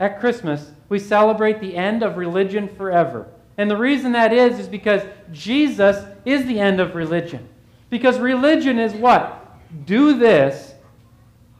At 0.00 0.18
Christmas, 0.18 0.72
we 0.88 0.98
celebrate 0.98 1.60
the 1.60 1.76
end 1.76 2.02
of 2.02 2.16
religion 2.16 2.66
forever. 2.66 3.28
And 3.56 3.70
the 3.70 3.76
reason 3.76 4.10
that 4.12 4.32
is, 4.32 4.58
is 4.58 4.66
because 4.66 5.02
Jesus 5.30 6.04
is 6.24 6.44
the 6.46 6.58
end 6.58 6.80
of 6.80 6.96
religion. 6.96 7.48
Because 7.88 8.18
religion 8.18 8.80
is 8.80 8.94
what? 8.94 9.46
Do 9.86 10.18
this 10.18 10.74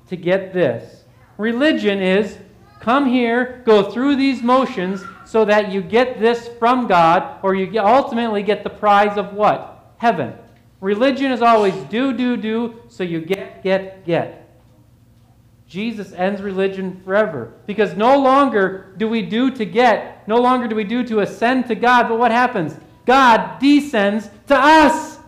to 0.08 0.16
get 0.16 0.52
this. 0.52 1.04
Religion 1.36 2.02
is 2.02 2.36
come 2.80 3.06
here, 3.06 3.62
go 3.64 3.90
through 3.90 4.16
these 4.16 4.42
motions 4.42 5.02
so 5.24 5.44
that 5.44 5.70
you 5.72 5.82
get 5.82 6.18
this 6.18 6.48
from 6.58 6.86
God, 6.86 7.38
or 7.42 7.54
you 7.54 7.80
ultimately 7.80 8.42
get 8.42 8.64
the 8.64 8.70
prize 8.70 9.18
of 9.18 9.32
what? 9.32 9.92
Heaven. 9.98 10.34
Religion 10.80 11.32
is 11.32 11.42
always 11.42 11.74
do, 11.90 12.12
do, 12.12 12.36
do, 12.36 12.80
so 12.88 13.02
you 13.02 13.20
get, 13.20 13.62
get, 13.62 14.06
get. 14.06 14.48
Jesus 15.66 16.12
ends 16.12 16.40
religion 16.40 17.00
forever. 17.04 17.52
Because 17.66 17.94
no 17.94 18.18
longer 18.18 18.94
do 18.96 19.06
we 19.08 19.22
do 19.22 19.50
to 19.50 19.64
get, 19.66 20.26
no 20.26 20.36
longer 20.36 20.66
do 20.66 20.74
we 20.74 20.84
do 20.84 21.04
to 21.04 21.20
ascend 21.20 21.66
to 21.66 21.74
God, 21.74 22.08
but 22.08 22.18
what 22.18 22.30
happens? 22.30 22.74
God 23.04 23.58
descends 23.58 24.30
to 24.46 24.56
us. 24.56 25.18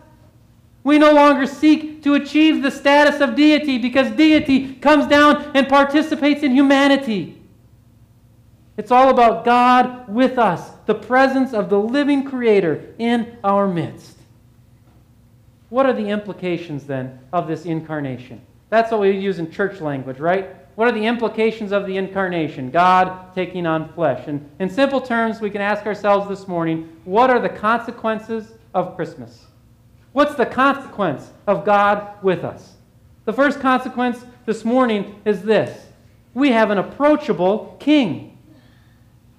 We 0.83 0.99
no 0.99 1.12
longer 1.12 1.47
seek 1.47 2.02
to 2.04 2.14
achieve 2.14 2.62
the 2.62 2.71
status 2.71 3.21
of 3.21 3.35
deity 3.35 3.76
because 3.76 4.11
deity 4.12 4.75
comes 4.76 5.07
down 5.07 5.50
and 5.54 5.69
participates 5.69 6.42
in 6.42 6.52
humanity. 6.52 7.40
It's 8.81 8.91
all 8.91 9.11
about 9.11 9.45
God 9.45 10.09
with 10.09 10.39
us, 10.39 10.71
the 10.87 10.95
presence 10.95 11.53
of 11.53 11.69
the 11.69 11.79
living 11.79 12.25
Creator 12.25 12.95
in 12.99 13.37
our 13.45 13.69
midst. 13.69 14.17
What 15.69 15.85
are 15.85 15.93
the 15.93 16.09
implications 16.09 16.85
then 16.87 17.19
of 17.31 17.47
this 17.47 17.67
incarnation? 17.67 18.41
That's 18.71 18.91
what 18.91 19.03
we 19.03 19.11
use 19.11 19.39
in 19.39 19.51
church 19.51 19.83
language, 19.83 20.19
right? 20.19 20.57
What 20.77 20.89
are 20.89 20.93
the 20.93 21.05
implications 21.05 21.73
of 21.73 21.85
the 21.85 21.99
incarnation? 21.99 22.71
God 22.71 23.35
taking 23.35 23.67
on 23.67 23.93
flesh. 23.93 24.27
And 24.29 24.51
in 24.61 24.71
simple 24.71 25.03
terms, 25.03 25.43
we 25.43 25.51
can 25.51 25.61
ask 25.61 25.85
ourselves 25.85 26.27
this 26.31 26.49
morning 26.49 26.91
what 27.05 27.29
are 27.29 27.39
the 27.39 27.51
consequences 27.51 28.55
of 28.73 28.97
Christmas? 28.97 29.45
What's 30.13 30.37
the 30.37 30.47
consequence 30.47 31.33
of 31.47 31.67
God 31.67 32.15
with 32.23 32.45
us? 32.45 32.77
The 33.27 33.35
first 33.35 33.61
consequence 33.61 34.25
this 34.47 34.65
morning 34.65 35.21
is 35.27 35.43
this 35.43 35.85
we 36.33 36.53
have 36.53 36.71
an 36.71 36.79
approachable 36.79 37.77
king. 37.79 38.30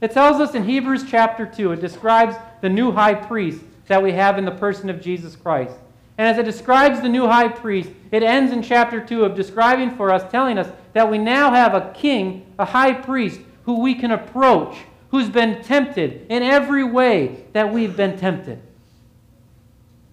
It 0.02 0.12
tells 0.12 0.42
us 0.42 0.56
in 0.56 0.64
Hebrews 0.64 1.06
chapter 1.08 1.46
2, 1.46 1.74
it 1.74 1.82
describes 1.82 2.36
the 2.62 2.70
new 2.70 2.92
high 2.92 3.14
priest 3.14 3.62
that 3.88 4.02
we 4.02 4.12
have 4.14 4.40
in 4.40 4.46
the 4.46 4.52
person 4.52 4.90
of 4.90 5.00
Jesus 5.00 5.36
Christ. 5.36 5.76
And 6.18 6.28
as 6.28 6.40
it 6.40 6.44
describes 6.44 7.02
the 7.02 7.10
new 7.10 7.28
high 7.28 7.48
priest, 7.48 7.90
it 8.12 8.24
ends 8.24 8.52
in 8.52 8.64
chapter 8.64 9.00
2 9.00 9.24
of 9.24 9.36
describing 9.36 9.96
for 9.96 10.12
us, 10.12 10.30
telling 10.32 10.58
us 10.58 10.68
that 10.94 11.10
we 11.10 11.20
now 11.20 11.52
have 11.52 11.76
a 11.76 11.94
king, 11.94 12.46
a 12.58 12.66
high 12.66 12.94
priest, 12.94 13.40
who 13.64 13.80
we 13.80 13.94
can 13.94 14.12
approach, 14.12 14.76
who's 15.10 15.30
been 15.30 15.64
tempted 15.64 16.26
in 16.30 16.42
every 16.42 16.84
way 16.84 17.46
that 17.54 17.72
we've 17.72 17.96
been 17.96 18.18
tempted. 18.18 18.60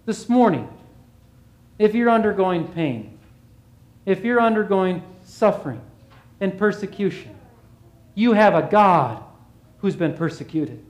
This 0.04 0.28
morning, 0.28 0.68
if 1.78 1.94
you're 1.94 2.10
undergoing 2.10 2.68
pain, 2.68 3.18
if 4.04 4.22
you're 4.24 4.40
undergoing 4.40 5.02
suffering 5.24 5.80
and 6.40 6.58
persecution, 6.58 7.34
you 8.14 8.32
have 8.32 8.54
a 8.54 8.68
God 8.70 9.22
who's 9.78 9.96
been 9.96 10.14
persecuted. 10.14 10.84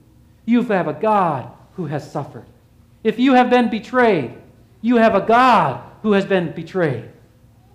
You 0.45 0.63
have 0.63 0.87
a 0.87 0.93
God 0.93 1.51
who 1.75 1.85
has 1.85 2.09
suffered. 2.11 2.45
If 3.03 3.19
you 3.19 3.33
have 3.33 3.49
been 3.49 3.69
betrayed, 3.69 4.33
you 4.81 4.97
have 4.97 5.15
a 5.15 5.21
God 5.21 5.83
who 6.01 6.13
has 6.13 6.25
been 6.25 6.51
betrayed. 6.51 7.09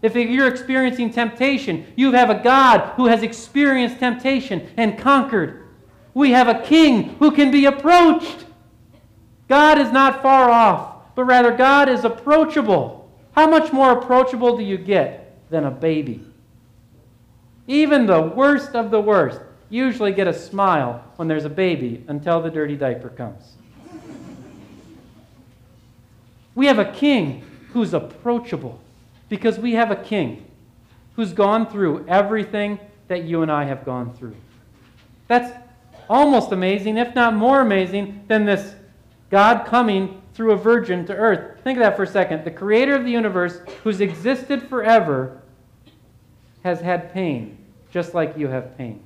If 0.03 0.17
you're 0.17 0.49
experiencing 0.49 1.11
temptation, 1.11 1.87
you 1.97 2.13
have 2.13 2.29
a 2.29 2.43
God 2.43 2.95
who 2.97 3.07
has 3.07 3.23
experienced 3.23 3.99
temptation 3.99 4.69
and 4.77 4.99
conquered. 4.99 5.63
We 6.13 6.33
have 6.33 6.49
a 6.49 6.63
king 6.63 7.17
who 7.21 7.31
can 7.31 7.51
be 7.51 7.65
approached. 7.65 8.45
God 9.49 9.79
is 9.79 9.93
not 9.93 10.21
far 10.21 10.51
off, 10.51 11.15
but 11.15 11.25
rather 11.25 11.57
God 11.57 11.89
is 11.89 12.05
approachable. 12.05 13.11
How 13.33 13.49
much 13.49 13.73
more 13.73 13.93
approachable 13.93 14.57
do 14.57 14.63
you 14.63 14.77
get 14.77 15.37
than 15.51 15.65
a 15.65 15.71
baby? 15.71 16.25
Even 17.67 18.07
the 18.07 18.21
worst 18.21 18.75
of 18.75 18.91
the 18.91 19.01
worst 19.01 19.41
usually 19.75 20.13
get 20.13 20.29
a 20.29 20.33
smile 20.33 21.05
when 21.17 21.27
there's 21.27 21.45
a 21.45 21.51
baby 21.51 22.05
until 22.07 22.41
the 22.41 22.51
dirty 22.51 22.77
diaper 22.77 23.09
comes. 23.09 23.57
We 26.55 26.67
have 26.67 26.79
a 26.79 26.93
king 26.93 27.45
who's 27.73 27.93
approachable 27.93 28.81
because 29.29 29.59
we 29.59 29.73
have 29.73 29.91
a 29.91 29.97
king 29.97 30.47
who's 31.17 31.33
gone 31.33 31.67
through 31.67 32.05
everything 32.07 32.79
that 33.09 33.25
you 33.25 33.43
and 33.43 33.51
I 33.51 33.65
have 33.65 33.85
gone 33.85 34.15
through. 34.15 34.37
That's 35.27 35.53
almost 36.09 36.53
amazing, 36.53 36.97
if 36.97 37.13
not 37.17 37.35
more 37.35 37.61
amazing, 37.61 38.25
than 38.29 38.45
this 38.45 38.77
God 39.31 39.67
coming 39.67 40.23
through 40.35 40.53
a 40.53 40.57
virgin 40.57 41.05
to 41.07 41.15
earth. 41.17 41.61
Think 41.65 41.79
of 41.79 41.83
that 41.83 41.97
for 41.97 42.05
a 42.05 42.07
second. 42.07 42.45
The 42.45 42.51
creator 42.53 42.95
of 42.95 43.05
the 43.05 43.11
universe, 43.11 43.59
who's 43.83 44.01
existed 44.01 44.69
forever, 44.69 45.43
has 46.63 46.81
had 46.81 47.13
pain, 47.13 47.59
just 47.91 48.15
like 48.15 48.39
you 48.39 48.47
have 48.47 48.79
pain. 48.79 49.03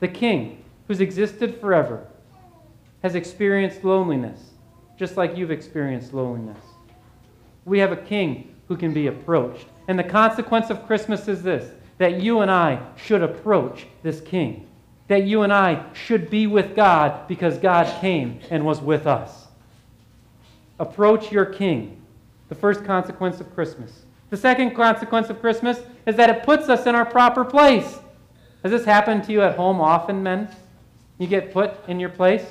The 0.00 0.08
king, 0.08 0.64
who's 0.86 1.00
existed 1.00 1.60
forever, 1.60 2.06
has 3.02 3.14
experienced 3.14 3.84
loneliness, 3.84 4.40
just 4.98 5.16
like 5.16 5.36
you've 5.36 5.50
experienced 5.50 6.12
loneliness. 6.12 6.58
We 7.64 7.78
have 7.78 7.92
a 7.92 7.96
king 7.96 8.54
who 8.68 8.76
can 8.76 8.92
be 8.92 9.06
approached. 9.06 9.66
And 9.88 9.98
the 9.98 10.04
consequence 10.04 10.70
of 10.70 10.86
Christmas 10.86 11.28
is 11.28 11.42
this 11.42 11.72
that 11.98 12.20
you 12.20 12.40
and 12.40 12.50
I 12.50 12.78
should 12.96 13.22
approach 13.22 13.86
this 14.02 14.20
king. 14.20 14.66
That 15.08 15.24
you 15.24 15.42
and 15.42 15.52
I 15.52 15.86
should 15.94 16.28
be 16.28 16.46
with 16.46 16.76
God 16.76 17.26
because 17.26 17.56
God 17.58 18.00
came 18.00 18.40
and 18.50 18.66
was 18.66 18.80
with 18.80 19.06
us. 19.06 19.46
Approach 20.78 21.32
your 21.32 21.46
king. 21.46 22.02
The 22.48 22.54
first 22.54 22.84
consequence 22.84 23.40
of 23.40 23.54
Christmas. 23.54 24.02
The 24.28 24.36
second 24.36 24.74
consequence 24.74 25.30
of 25.30 25.40
Christmas 25.40 25.80
is 26.06 26.16
that 26.16 26.28
it 26.28 26.42
puts 26.42 26.68
us 26.68 26.86
in 26.86 26.94
our 26.94 27.06
proper 27.06 27.44
place. 27.44 27.98
Has 28.66 28.72
this 28.72 28.84
happened 28.84 29.22
to 29.22 29.32
you 29.32 29.42
at 29.42 29.54
home 29.54 29.80
often, 29.80 30.24
men? 30.24 30.48
You 31.18 31.28
get 31.28 31.52
put 31.52 31.88
in 31.88 32.00
your 32.00 32.08
place, 32.08 32.44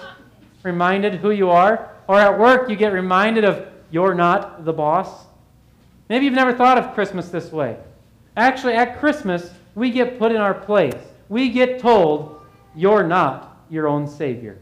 reminded 0.63 1.15
who 1.15 1.31
you 1.31 1.49
are, 1.49 1.91
or 2.07 2.17
at 2.17 2.39
work 2.39 2.69
you 2.69 2.77
get 2.77 2.93
reminded 2.93 3.43
of 3.43 3.67
you're 3.91 4.13
not 4.13 4.63
the 4.63 4.71
boss. 4.71 5.25
Maybe 6.07 6.23
you've 6.23 6.33
never 6.33 6.53
thought 6.53 6.77
of 6.77 6.93
Christmas 6.93 7.27
this 7.27 7.51
way. 7.51 7.75
Actually, 8.37 8.75
at 8.75 8.97
Christmas, 8.97 9.51
we 9.75 9.91
get 9.91 10.17
put 10.17 10.31
in 10.31 10.37
our 10.37 10.53
place. 10.53 10.95
We 11.27 11.49
get 11.49 11.79
told, 11.79 12.39
you're 12.73 13.03
not 13.03 13.65
your 13.69 13.89
own 13.89 14.07
Savior. 14.07 14.57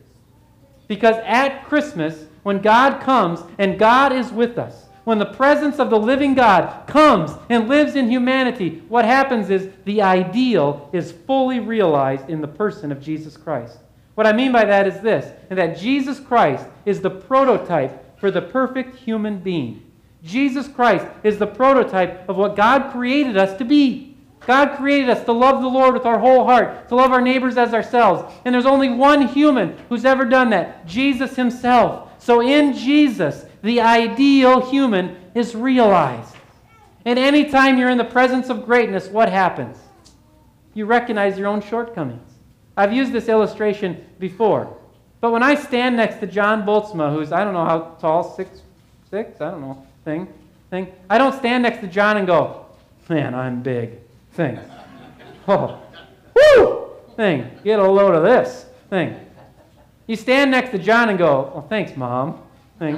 Because 0.88 1.18
at 1.24 1.66
Christmas, 1.66 2.26
when 2.42 2.64
God 2.64 3.00
comes 3.04 3.42
and 3.60 3.78
God 3.78 4.12
is 4.12 4.32
with 4.32 4.58
us, 4.58 4.86
when 5.04 5.20
the 5.20 5.26
presence 5.26 5.80
of 5.80 5.90
the 5.90 6.00
living 6.00 6.34
God 6.34 6.88
comes 6.88 7.32
and 7.50 7.68
lives 7.68 7.96
in 7.96 8.10
humanity, 8.10 8.82
what 8.88 9.06
happens 9.06 9.50
is 9.50 9.70
the 9.86 10.02
ideal 10.02 10.90
is 10.94 11.12
fully 11.12 11.60
realized 11.60 12.30
in 12.30 12.42
the 12.42 12.48
person 12.48 12.92
of 12.92 13.02
Jesus 13.02 13.36
Christ. 13.36 13.78
What 14.16 14.28
I 14.28 14.34
mean 14.34 14.52
by 14.52 14.66
that 14.66 14.88
is 14.88 15.00
this 15.02 15.34
that 15.50 15.78
Jesus 15.78 16.20
Christ 16.20 16.66
is 16.86 17.02
the 17.02 17.10
prototype 17.10 18.20
for 18.20 18.32
the 18.32 18.42
perfect 18.42 18.96
human 18.96 19.40
being. 19.40 19.92
Jesus 20.24 20.68
Christ 20.68 21.06
is 21.24 21.38
the 21.38 21.48
prototype 21.48 22.28
of 22.30 22.38
what 22.38 22.56
God 22.56 22.92
created 22.92 23.36
us 23.38 23.58
to 23.58 23.66
be. 23.66 24.16
God 24.46 24.78
created 24.78 25.10
us 25.10 25.24
to 25.26 25.32
love 25.32 25.62
the 25.62 25.68
Lord 25.68 25.94
with 25.94 26.06
our 26.06 26.20
whole 26.20 26.46
heart, 26.46 26.90
to 26.90 26.96
love 26.96 27.12
our 27.12 27.22
neighbors 27.22 27.58
as 27.58 27.74
ourselves. 27.74 28.34
And 28.46 28.54
there's 28.54 28.66
only 28.66 28.90
one 28.90 29.28
human 29.28 29.78
who's 29.90 30.06
ever 30.06 30.26
done 30.26 30.50
that 30.52 30.86
Jesus 30.86 31.36
himself. 31.36 32.10
So 32.22 32.42
in 32.42 32.74
Jesus, 32.74 33.46
the 33.64 33.82
ideal 33.82 34.70
human 34.70 35.16
is 35.34 35.56
realized. 35.56 36.36
And 37.06 37.18
anytime 37.18 37.78
you're 37.78 37.90
in 37.90 37.98
the 37.98 38.04
presence 38.04 38.50
of 38.50 38.66
greatness, 38.66 39.08
what 39.08 39.30
happens? 39.30 39.78
You 40.74 40.86
recognize 40.86 41.38
your 41.38 41.48
own 41.48 41.62
shortcomings. 41.62 42.30
I've 42.76 42.94
used 42.94 43.12
this 43.12 43.30
illustration 43.30 44.06
before. 44.20 44.78
But 45.22 45.32
when 45.32 45.44
I 45.44 45.56
stand 45.56 45.96
next 45.96 46.20
to 46.20 46.28
John 46.28 46.64
Boltzma, 46.64 47.14
who's, 47.14 47.32
I 47.32 47.44
don't 47.44 47.54
know 47.54 47.64
how 47.64 47.96
tall, 48.02 48.36
six, 48.36 48.62
six, 49.10 49.40
I 49.40 49.52
don't 49.52 49.62
know, 49.62 49.88
thing, 50.04 50.28
thing, 50.70 50.92
I 51.10 51.18
don't 51.18 51.38
stand 51.38 51.64
next 51.64 51.80
to 51.80 51.88
John 51.88 52.18
and 52.18 52.28
go, 52.28 52.66
man, 53.08 53.34
I'm 53.34 53.64
big, 53.64 53.92
thing. 54.34 54.60
Oh, 55.46 55.78
woo, 56.34 56.88
thing, 57.18 57.52
get 57.66 57.78
a 57.78 57.84
load 57.84 58.16
of 58.16 58.24
this, 58.24 58.66
thing. 58.90 59.20
You 60.08 60.16
stand 60.16 60.52
next 60.52 60.70
to 60.70 60.78
John 60.78 61.10
and 61.10 61.18
go, 61.18 61.52
well, 61.54 61.66
thanks, 61.68 61.98
Mom, 61.98 62.42
thing. 62.80 62.98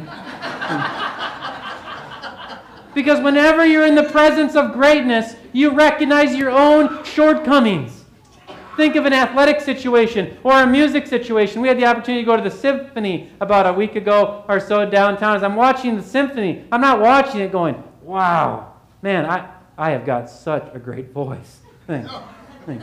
because 2.94 3.22
whenever 3.24 3.66
you're 3.66 3.86
in 3.86 3.96
the 3.96 4.10
presence 4.10 4.56
of 4.56 4.74
greatness, 4.74 5.36
you 5.54 5.72
recognize 5.72 6.36
your 6.36 6.50
own 6.50 7.04
shortcomings. 7.04 8.04
Think 8.76 8.98
of 8.98 9.06
an 9.06 9.14
athletic 9.14 9.62
situation 9.62 10.38
or 10.44 10.62
a 10.62 10.68
music 10.68 11.08
situation. 11.08 11.62
We 11.62 11.70
had 11.70 11.78
the 11.78 11.86
opportunity 11.86 12.24
to 12.24 12.26
go 12.26 12.36
to 12.36 12.44
the 12.44 12.52
symphony 12.52 13.32
about 13.40 13.66
a 13.68 13.72
week 13.72 13.96
ago 13.96 14.44
or 14.50 14.60
so 14.60 14.90
downtown. 14.90 15.38
As 15.38 15.44
I'm 15.44 15.56
watching 15.56 15.96
the 15.96 16.04
symphony, 16.04 16.66
I'm 16.72 16.82
not 16.82 17.00
watching 17.00 17.40
it 17.40 17.52
going, 17.54 17.82
wow, 18.02 18.74
man, 19.02 19.26
I, 19.26 19.50
I 19.78 19.92
have 19.92 20.06
got 20.06 20.30
such 20.30 20.68
a 20.74 20.80
great 20.80 21.12
voice. 21.12 21.60
Think, 21.88 22.10
think. 22.66 22.82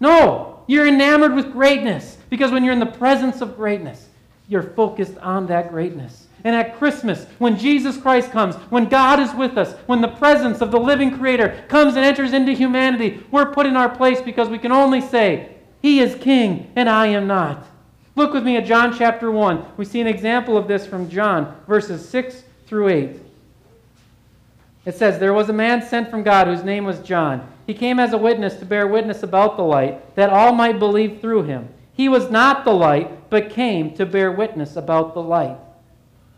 No, 0.00 0.64
you're 0.66 0.88
enamored 0.88 1.34
with 1.34 1.52
greatness 1.52 2.18
because 2.28 2.50
when 2.50 2.64
you're 2.64 2.72
in 2.72 2.80
the 2.80 2.86
presence 2.86 3.40
of 3.40 3.54
greatness, 3.54 4.08
you're 4.52 4.62
focused 4.62 5.16
on 5.18 5.46
that 5.46 5.70
greatness. 5.70 6.26
And 6.44 6.54
at 6.54 6.76
Christmas, 6.76 7.26
when 7.38 7.58
Jesus 7.58 7.96
Christ 7.96 8.30
comes, 8.30 8.54
when 8.68 8.88
God 8.88 9.18
is 9.18 9.32
with 9.34 9.56
us, 9.56 9.74
when 9.86 10.00
the 10.00 10.08
presence 10.08 10.60
of 10.60 10.70
the 10.70 10.78
living 10.78 11.16
Creator 11.16 11.64
comes 11.68 11.96
and 11.96 12.04
enters 12.04 12.32
into 12.32 12.52
humanity, 12.52 13.24
we're 13.30 13.52
put 13.52 13.66
in 13.66 13.76
our 13.76 13.88
place 13.88 14.20
because 14.20 14.48
we 14.48 14.58
can 14.58 14.72
only 14.72 15.00
say, 15.00 15.56
He 15.80 16.00
is 16.00 16.16
King 16.16 16.70
and 16.76 16.88
I 16.88 17.06
am 17.06 17.26
not. 17.26 17.66
Look 18.14 18.34
with 18.34 18.44
me 18.44 18.56
at 18.56 18.66
John 18.66 18.96
chapter 18.96 19.30
1. 19.30 19.64
We 19.78 19.86
see 19.86 20.00
an 20.00 20.06
example 20.06 20.58
of 20.58 20.68
this 20.68 20.86
from 20.86 21.08
John, 21.08 21.56
verses 21.66 22.06
6 22.08 22.42
through 22.66 22.88
8. 22.88 23.20
It 24.84 24.94
says, 24.96 25.18
There 25.18 25.32
was 25.32 25.48
a 25.48 25.54
man 25.54 25.80
sent 25.80 26.10
from 26.10 26.22
God 26.22 26.46
whose 26.46 26.64
name 26.64 26.84
was 26.84 26.98
John. 27.00 27.48
He 27.66 27.72
came 27.72 27.98
as 27.98 28.12
a 28.12 28.18
witness 28.18 28.56
to 28.56 28.66
bear 28.66 28.86
witness 28.86 29.22
about 29.22 29.56
the 29.56 29.62
light, 29.62 30.14
that 30.16 30.30
all 30.30 30.52
might 30.52 30.78
believe 30.78 31.20
through 31.20 31.44
him. 31.44 31.68
He 31.92 32.08
was 32.08 32.30
not 32.30 32.64
the 32.64 32.72
light, 32.72 33.30
but 33.30 33.50
came 33.50 33.94
to 33.94 34.06
bear 34.06 34.32
witness 34.32 34.76
about 34.76 35.14
the 35.14 35.22
light. 35.22 35.58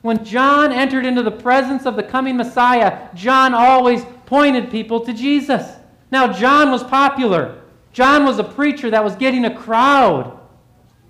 When 0.02 0.24
John 0.24 0.72
entered 0.72 1.06
into 1.06 1.22
the 1.22 1.30
presence 1.30 1.86
of 1.86 1.96
the 1.96 2.02
coming 2.02 2.36
Messiah, 2.36 3.08
John 3.14 3.54
always 3.54 4.04
pointed 4.26 4.70
people 4.70 5.00
to 5.00 5.12
Jesus. 5.12 5.76
Now, 6.10 6.32
John 6.32 6.70
was 6.70 6.84
popular. 6.84 7.62
John 7.92 8.24
was 8.24 8.38
a 8.38 8.44
preacher 8.44 8.90
that 8.90 9.04
was 9.04 9.16
getting 9.16 9.44
a 9.44 9.56
crowd. 9.56 10.38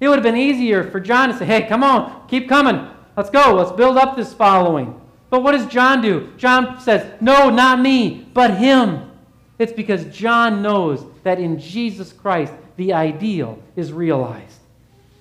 It 0.01 0.09
would 0.09 0.19
have 0.19 0.23
been 0.23 0.37
easier 0.37 0.91
for 0.91 1.01
John 1.01 1.31
to 1.31 1.37
say, 1.37 1.47
hey, 1.47 1.67
come 1.67 1.83
on, 1.83 2.29
keep 2.29 2.49
coming. 2.49 2.89
Let's 3.17 3.31
go. 3.31 3.55
Let's 3.55 3.73
build 3.73 3.97
up 3.97 4.17
this 4.17 4.35
following. 4.35 5.01
But 5.31 5.43
what 5.43 5.53
does 5.53 5.67
John 5.67 6.01
do? 6.01 6.33
John 6.37 6.79
says, 6.81 7.21
no, 7.21 7.51
not 7.51 7.81
me, 7.81 8.29
but 8.35 8.57
him. 8.57 9.11
It's 9.59 9.73
because 9.73 10.05
John 10.07 10.63
knows 10.63 11.05
that 11.23 11.41
in 11.41 11.59
Jesus 11.59 12.13
Christ, 12.13 12.53
the 12.77 12.93
ideal 12.93 13.59
is 13.77 13.93
realized. 13.93 14.59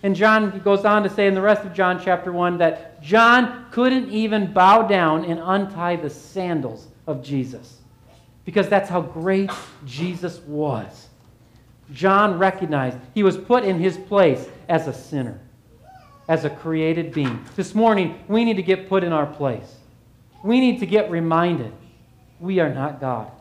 And 0.03 0.15
John 0.15 0.59
goes 0.59 0.83
on 0.83 1.03
to 1.03 1.09
say 1.09 1.27
in 1.27 1.33
the 1.33 1.41
rest 1.41 1.65
of 1.65 1.73
John 1.73 2.01
chapter 2.03 2.31
1 2.31 2.57
that 2.57 3.01
John 3.01 3.67
couldn't 3.71 4.09
even 4.09 4.51
bow 4.51 4.81
down 4.87 5.23
and 5.25 5.39
untie 5.41 5.95
the 5.95 6.09
sandals 6.09 6.87
of 7.07 7.23
Jesus 7.23 7.79
because 8.45 8.67
that's 8.67 8.89
how 8.89 9.01
great 9.01 9.49
Jesus 9.85 10.39
was. 10.41 11.07
John 11.93 12.37
recognized 12.37 12.97
he 13.13 13.23
was 13.23 13.37
put 13.37 13.63
in 13.63 13.79
his 13.79 13.97
place 13.97 14.47
as 14.67 14.87
a 14.87 14.93
sinner, 14.93 15.39
as 16.27 16.43
a 16.43 16.49
created 16.49 17.13
being. 17.13 17.43
This 17.55 17.73
morning, 17.73 18.19
we 18.27 18.43
need 18.43 18.57
to 18.57 18.63
get 18.63 18.89
put 18.89 19.03
in 19.03 19.13
our 19.13 19.25
place. 19.25 19.75
we 20.43 20.59
need 20.59 20.79
to 20.79 20.85
get 20.85 21.09
reminded 21.09 21.71
we 22.39 22.59
are 22.59 22.73
not 22.73 22.99
God. 22.99 23.31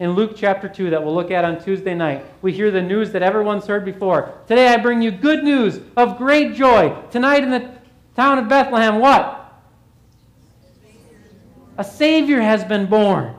In 0.00 0.12
Luke 0.12 0.32
chapter 0.34 0.68
2, 0.68 0.90
that 0.90 1.04
we'll 1.04 1.14
look 1.14 1.30
at 1.30 1.44
on 1.44 1.62
Tuesday 1.62 1.94
night, 1.94 2.24
we 2.42 2.52
hear 2.52 2.72
the 2.72 2.82
news 2.82 3.12
that 3.12 3.22
everyone's 3.22 3.66
heard 3.66 3.84
before. 3.84 4.34
Today 4.48 4.68
I 4.68 4.76
bring 4.76 5.00
you 5.00 5.12
good 5.12 5.44
news 5.44 5.80
of 5.96 6.18
great 6.18 6.54
joy. 6.54 7.00
Tonight 7.12 7.44
in 7.44 7.50
the 7.50 7.70
town 8.16 8.38
of 8.38 8.48
Bethlehem, 8.48 8.98
what? 8.98 9.40
A 11.78 11.84
Savior 11.84 12.40
has 12.40 12.64
been 12.64 12.86
born. 12.86 13.36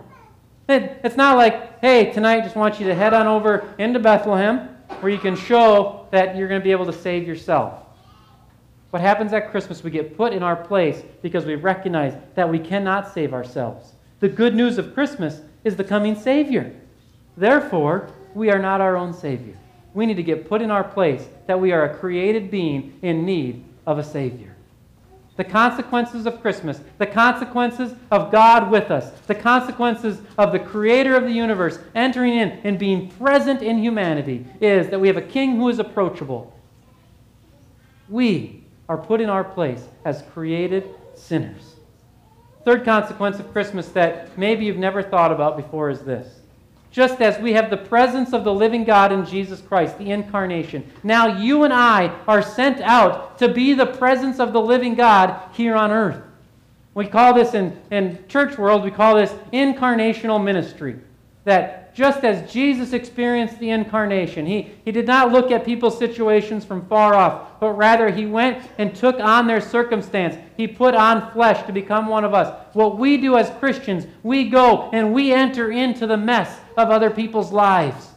It's 0.70 1.18
not 1.18 1.36
like, 1.36 1.80
hey, 1.82 2.12
tonight 2.14 2.44
just 2.44 2.56
want 2.56 2.80
you 2.80 2.88
to 2.88 2.96
head 2.96 3.14
on 3.14 3.28
over 3.28 3.74
into 3.78 4.00
Bethlehem 4.00 4.70
where 5.02 5.12
you 5.12 5.20
can 5.20 5.36
show 5.36 6.08
that 6.12 6.38
you're 6.38 6.48
going 6.48 6.62
to 6.62 6.64
be 6.64 6.72
able 6.72 6.86
to 6.86 6.94
save 6.94 7.28
yourself. 7.28 7.82
What 8.92 9.02
happens 9.02 9.34
at 9.34 9.52
Christmas? 9.52 9.84
We 9.84 9.92
get 9.92 10.16
put 10.16 10.32
in 10.32 10.42
our 10.42 10.56
place 10.56 11.04
because 11.22 11.44
we 11.46 11.56
recognize 11.56 12.14
that 12.36 12.50
we 12.50 12.60
cannot 12.60 13.14
save 13.14 13.34
ourselves. 13.34 13.92
The 14.22 14.30
good 14.30 14.56
news 14.56 14.78
of 14.78 14.94
Christmas 14.94 15.42
is 15.66 15.76
the 15.76 15.84
coming 15.84 16.16
Savior. 16.16 16.74
Therefore, 17.36 18.10
we 18.34 18.50
are 18.50 18.60
not 18.60 18.80
our 18.80 18.96
own 18.96 19.14
Savior. 19.14 19.58
We 19.94 20.06
need 20.06 20.16
to 20.18 20.24
get 20.24 20.48
put 20.48 20.62
in 20.62 20.72
our 20.72 20.84
place 20.84 21.28
that 21.48 21.60
we 21.60 21.74
are 21.74 21.86
a 21.86 21.98
created 21.98 22.50
being 22.50 22.98
in 23.02 23.26
need 23.26 23.66
of 23.86 23.98
a 23.98 24.04
Savior. 24.04 24.56
The 25.38 25.44
consequences 25.44 26.26
of 26.26 26.42
Christmas, 26.42 26.80
the 26.98 27.08
consequences 27.08 27.94
of 28.10 28.32
God 28.32 28.72
with 28.72 28.90
us, 28.90 29.20
the 29.22 29.36
consequences 29.36 30.22
of 30.38 30.54
the 30.54 30.60
Creator 30.60 31.16
of 31.16 31.24
the 31.24 31.32
universe 31.32 31.78
entering 31.94 32.36
in 32.36 32.52
and 32.64 32.80
being 32.80 33.10
present 33.10 33.62
in 33.62 33.78
humanity 33.78 34.46
is 34.62 34.88
that 34.90 35.00
we 35.00 35.08
have 35.08 35.18
a 35.18 35.22
King 35.22 35.58
who 35.58 35.68
is 35.68 35.80
approachable. 35.80 36.58
We 38.08 38.64
are 38.88 38.98
put 38.98 39.20
in 39.20 39.30
our 39.30 39.44
place 39.44 39.84
as 40.06 40.24
created 40.34 40.88
sinners. 41.16 41.75
Third 42.66 42.84
consequence 42.84 43.40
of 43.40 43.52
Christmas 43.54 43.90
that 43.90 44.36
maybe 44.38 44.66
you've 44.66 44.78
never 44.78 45.04
thought 45.04 45.32
about 45.32 45.56
before 45.56 45.92
is 45.92 46.02
this. 46.02 46.40
Just 46.90 47.22
as 47.22 47.38
we 47.40 47.54
have 47.54 47.70
the 47.70 47.78
presence 47.78 48.34
of 48.34 48.44
the 48.44 48.54
living 48.54 48.84
God 48.84 49.12
in 49.12 49.24
Jesus 49.24 49.62
Christ, 49.62 50.00
the 50.00 50.10
incarnation, 50.12 50.90
now 51.04 51.38
you 51.38 51.64
and 51.64 51.72
I 51.72 52.08
are 52.28 52.42
sent 52.42 52.82
out 52.82 53.38
to 53.38 53.50
be 53.50 53.74
the 53.74 53.86
presence 53.86 54.40
of 54.40 54.52
the 54.52 54.62
living 54.62 54.96
God 54.96 55.40
here 55.54 55.76
on 55.76 55.92
earth. 55.92 56.24
We 56.96 57.06
call 57.06 57.34
this 57.34 57.54
in, 57.54 57.80
in 57.92 58.26
church 58.30 58.58
world, 58.58 58.84
we 58.84 58.92
call 58.92 59.16
this 59.16 59.34
incarnational 59.54 60.44
ministry. 60.44 61.00
That 61.46 61.86
just 61.96 62.26
as 62.26 62.52
Jesus 62.52 62.92
experienced 62.92 63.58
the 63.60 63.70
incarnation. 63.70 64.46
He, 64.46 64.74
he 64.84 64.92
did 64.92 65.08
not 65.08 65.32
look 65.32 65.50
at 65.50 65.64
people's 65.64 65.98
situations 65.98 66.66
from 66.66 66.86
far 66.88 67.14
off, 67.14 67.60
but 67.62 67.72
rather 67.72 68.12
he 68.12 68.26
went 68.26 68.70
and 68.78 68.94
took 68.94 69.18
on 69.22 69.48
their 69.48 69.62
circumstance. 69.62 70.36
He 70.58 70.68
put 70.68 70.94
on 70.94 71.32
flesh 71.32 71.66
to 71.66 71.72
become 71.72 72.08
one 72.08 72.26
of 72.26 72.34
us. 72.34 72.54
What 72.74 72.98
we 72.98 73.16
do 73.16 73.38
as 73.38 73.50
Christians, 73.60 74.06
we 74.24 74.50
go 74.50 74.90
and 74.92 75.14
we 75.14 75.32
enter 75.32 75.72
into 75.72 76.06
the 76.06 76.18
mess 76.18 76.60
of 76.76 76.90
other 76.90 77.10
people's 77.10 77.54
lives. 77.54 78.10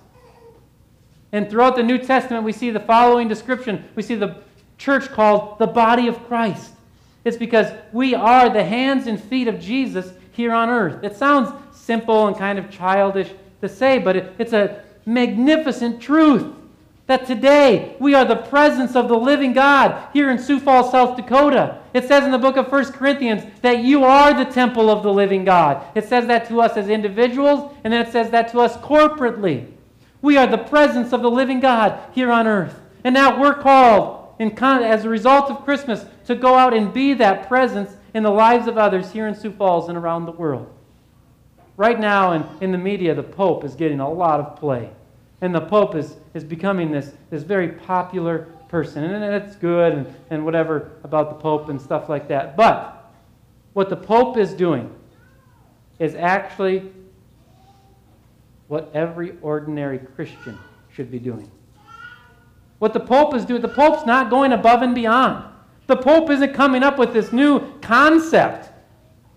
And 1.31 1.49
throughout 1.49 1.77
the 1.77 1.83
New 1.85 1.99
Testament, 1.99 2.43
we 2.43 2.53
see 2.53 2.71
the 2.71 2.81
following 2.81 3.29
description. 3.29 3.85
We 3.95 4.03
see 4.03 4.17
the 4.17 4.43
church 4.77 5.09
called 5.09 5.59
the 5.61 5.67
body 5.69 6.09
of 6.09 6.27
Christ. 6.27 6.73
It's 7.25 7.37
because 7.37 7.73
we 7.93 8.15
are 8.15 8.49
the 8.49 8.65
hands 8.65 9.07
and 9.07 9.23
feet 9.23 9.47
of 9.47 9.61
Jesus 9.61 10.13
here 10.33 10.53
on 10.53 10.69
earth. 10.69 11.05
It 11.05 11.17
sounds 11.17 11.53
simple 11.89 12.27
and 12.27 12.37
kind 12.37 12.59
of 12.59 12.71
childish 12.71 13.31
to 13.63 13.69
say, 13.69 13.99
but 13.99 14.15
it, 14.15 14.35
it's 14.39 14.53
a 14.53 14.85
magnificent 15.07 16.03
truth 16.03 16.55
that 17.07 17.27
today 17.27 17.97
we 17.99 18.13
are 18.13 18.27
the 18.27 18.37
presence 18.37 18.95
of 18.95 19.09
the 19.09 19.17
living 19.17 19.55
God 19.55 20.07
here 20.13 20.31
in 20.31 20.39
Sioux 20.39 20.61
Falls, 20.61 20.91
South 20.91 21.17
Dakota. 21.17 21.79
It 21.95 22.07
says 22.07 22.25
in 22.25 22.31
the 22.31 22.37
book 22.37 22.59
of 22.59 22.71
1 22.71 22.93
Corinthians 22.93 23.43
that 23.63 23.79
you 23.79 24.05
are 24.05 24.35
the 24.35 24.51
temple 24.51 24.91
of 24.91 25.03
the 25.03 25.11
living 25.11 25.47
God. 25.47 25.83
It 25.95 26.05
says 26.05 26.27
that 26.27 26.47
to 26.49 26.61
us 26.61 26.77
as 26.77 26.91
individuals, 26.91 27.75
and 27.85 27.91
then 27.91 28.07
it 28.07 28.13
says 28.13 28.29
that 28.33 28.53
to 28.53 28.61
us 28.61 28.77
corporately. 28.77 29.67
We 30.21 30.37
are 30.37 30.47
the 30.47 30.59
presence 30.59 31.15
of 31.15 31.23
the 31.23 31.31
living 31.31 31.59
God 31.59 31.99
here 32.13 32.31
on 32.31 32.47
earth. 32.47 32.79
And 33.03 33.15
now 33.15 33.41
we're 33.41 33.55
called, 33.55 34.37
con- 34.57 34.83
as 34.83 35.07
a 35.07 35.09
result 35.09 35.51
of 35.51 35.65
Christmas, 35.65 36.05
to 36.27 36.35
go 36.35 36.55
out 36.55 36.75
and 36.75 36.93
be 36.93 37.15
that 37.15 37.49
presence 37.49 37.97
in 38.13 38.25
the 38.25 38.31
lives 38.31 38.67
of 38.67 38.77
others 38.77 39.11
here 39.11 39.27
in 39.27 39.35
Sioux 39.35 39.53
Falls 39.53 39.89
and 39.89 39.97
around 39.97 40.27
the 40.27 40.33
world. 40.33 40.75
Right 41.79 42.01
now 42.01 42.33
in, 42.33 42.45
in 42.61 42.73
the 42.73 42.79
media, 42.79 43.15
the 43.15 43.23
Pope 43.23 43.63
is 43.63 43.77
getting 43.77 44.01
a 44.01 44.11
lot 44.11 44.41
of 44.41 44.57
play. 44.57 44.91
And 45.41 45.55
the 45.55 45.61
Pope 45.61 45.95
is, 45.95 46.17
is 46.35 46.43
becoming 46.43 46.91
this, 46.91 47.13
this 47.31 47.45
very 47.45 47.69
popular 47.69 48.49
person. 48.69 49.05
And, 49.05 49.33
it's 49.33 49.55
good 49.55 49.93
and, 49.93 50.15
and 50.29 50.45
whatever 50.45 50.91
about 51.05 51.29
the 51.29 51.37
Pope 51.37 51.69
and 51.69 51.81
stuff 51.81 52.09
like 52.09 52.27
that. 52.29 52.57
But 52.57 53.13
what 53.75 53.91
the 53.91 53.97
Pope 53.97 54.37
is 54.37 54.55
doing 54.55 54.93
is 56.01 56.17
actually 56.17 56.91
what 58.67 58.91
every 58.93 59.35
ordinary 59.41 60.01
Christian 60.01 60.59
should 60.93 61.13
be 61.13 61.21
doing. 61.21 61.49
What 62.81 62.93
the 62.93 63.01
Pope 63.01 63.35
is 63.35 63.45
doing, 63.45 63.63
the 63.63 63.69
Pope's 63.69 64.05
not 64.05 64.31
going 64.31 64.53
above 64.53 64.83
and 64.83 64.97
beyond. 64.97 65.45
The 65.87 65.97
Pope 65.97 66.29
isn't 66.31 66.55
coming 66.55 66.83
up 66.83 66.99
with 66.99 67.13
this 67.13 67.33
new 67.33 67.73
concept 67.81 68.69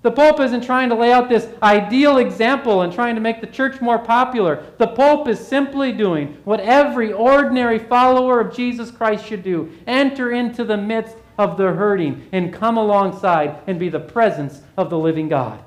the 0.04 0.12
Pope 0.12 0.40
isn't 0.40 0.64
trying 0.64 0.90
to 0.90 0.96
lay 0.96 1.14
out 1.14 1.30
this 1.30 1.48
ideal 1.62 2.18
example 2.18 2.82
and 2.82 2.92
trying 2.92 3.14
to 3.14 3.22
make 3.22 3.40
the 3.40 3.48
church 3.48 3.82
more 3.82 4.00
popular. 4.00 4.66
The 4.80 4.88
Pope 4.88 5.28
is 5.28 5.40
simply 5.40 5.92
doing 5.92 6.38
what 6.44 6.60
every 6.60 7.14
ordinary 7.14 7.78
follower 7.78 8.40
of 8.40 8.56
Jesus 8.56 8.90
Christ 8.90 9.26
should 9.26 9.44
do 9.44 9.72
enter 9.86 10.32
into 10.32 10.64
the 10.64 10.78
midst 10.78 11.18
of 11.38 11.56
the 11.56 11.72
hurting 11.72 12.28
and 12.32 12.52
come 12.52 12.78
alongside 12.78 13.60
and 13.68 13.78
be 13.78 13.90
the 13.90 14.00
presence 14.00 14.62
of 14.76 14.90
the 14.90 14.98
living 14.98 15.30
God. 15.30 15.64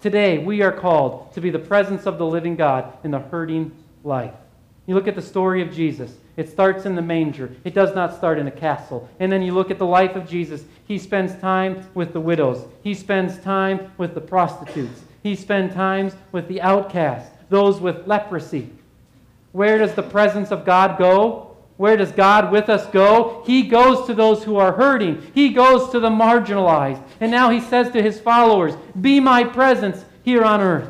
Today, 0.00 0.38
we 0.38 0.60
are 0.60 0.72
called 0.72 1.32
to 1.34 1.40
be 1.40 1.50
the 1.50 1.58
presence 1.58 2.06
of 2.06 2.18
the 2.18 2.26
living 2.26 2.56
God 2.56 2.98
in 3.02 3.10
the 3.10 3.18
hurting 3.18 3.72
life. 4.04 4.34
You 4.86 4.94
look 4.94 5.08
at 5.08 5.14
the 5.14 5.22
story 5.22 5.62
of 5.62 5.72
Jesus. 5.72 6.12
It 6.40 6.48
starts 6.48 6.86
in 6.86 6.94
the 6.94 7.02
manger. 7.02 7.54
It 7.64 7.74
does 7.74 7.94
not 7.94 8.16
start 8.16 8.38
in 8.38 8.46
a 8.46 8.50
castle. 8.50 9.06
And 9.18 9.30
then 9.30 9.42
you 9.42 9.52
look 9.52 9.70
at 9.70 9.78
the 9.78 9.84
life 9.84 10.16
of 10.16 10.26
Jesus. 10.26 10.64
He 10.88 10.96
spends 10.96 11.34
time 11.34 11.86
with 11.92 12.14
the 12.14 12.20
widows. 12.20 12.64
He 12.82 12.94
spends 12.94 13.36
time 13.40 13.92
with 13.98 14.14
the 14.14 14.22
prostitutes. 14.22 15.02
He 15.22 15.36
spends 15.36 15.74
time 15.74 16.10
with 16.32 16.48
the 16.48 16.62
outcasts, 16.62 17.30
those 17.50 17.78
with 17.78 18.06
leprosy. 18.06 18.70
Where 19.52 19.76
does 19.76 19.92
the 19.94 20.02
presence 20.02 20.50
of 20.50 20.64
God 20.64 20.96
go? 20.96 21.58
Where 21.76 21.98
does 21.98 22.10
God 22.10 22.50
with 22.50 22.70
us 22.70 22.86
go? 22.86 23.42
He 23.44 23.64
goes 23.64 24.06
to 24.06 24.14
those 24.14 24.42
who 24.42 24.56
are 24.56 24.72
hurting. 24.72 25.30
He 25.34 25.50
goes 25.50 25.90
to 25.90 26.00
the 26.00 26.08
marginalized. 26.08 27.02
And 27.20 27.30
now 27.30 27.50
he 27.50 27.60
says 27.60 27.90
to 27.90 28.02
his 28.02 28.18
followers, 28.18 28.72
Be 28.98 29.20
my 29.20 29.44
presence 29.44 30.06
here 30.22 30.44
on 30.44 30.62
earth. 30.62 30.88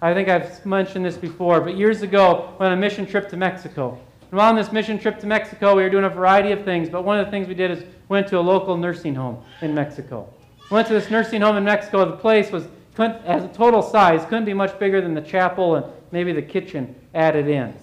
I 0.00 0.14
think 0.14 0.30
I've 0.30 0.64
mentioned 0.64 1.04
this 1.04 1.18
before, 1.18 1.60
but 1.60 1.76
years 1.76 2.00
ago, 2.00 2.56
on 2.58 2.72
a 2.72 2.76
mission 2.76 3.04
trip 3.04 3.28
to 3.28 3.36
Mexico, 3.36 3.98
and 4.30 4.38
while 4.38 4.48
on 4.48 4.56
this 4.56 4.70
mission 4.70 4.98
trip 4.98 5.18
to 5.20 5.26
Mexico, 5.26 5.74
we 5.74 5.82
were 5.82 5.90
doing 5.90 6.04
a 6.04 6.10
variety 6.10 6.52
of 6.52 6.64
things, 6.64 6.88
but 6.88 7.02
one 7.02 7.18
of 7.18 7.26
the 7.26 7.30
things 7.32 7.48
we 7.48 7.54
did 7.54 7.70
is 7.72 7.84
went 8.08 8.28
to 8.28 8.38
a 8.38 8.40
local 8.40 8.76
nursing 8.76 9.14
home 9.14 9.42
in 9.60 9.74
Mexico. 9.74 10.32
We 10.70 10.76
went 10.76 10.86
to 10.86 10.94
this 10.94 11.10
nursing 11.10 11.40
home 11.40 11.56
in 11.56 11.64
Mexico. 11.64 12.04
The 12.04 12.16
place 12.16 12.52
was, 12.52 12.68
as 12.96 13.44
a 13.44 13.48
total 13.48 13.82
size, 13.82 14.24
couldn't 14.24 14.44
be 14.44 14.54
much 14.54 14.78
bigger 14.78 15.00
than 15.00 15.14
the 15.14 15.20
chapel 15.20 15.74
and 15.74 15.86
maybe 16.12 16.32
the 16.32 16.42
kitchen 16.42 16.94
added 17.12 17.48
in. 17.48 17.74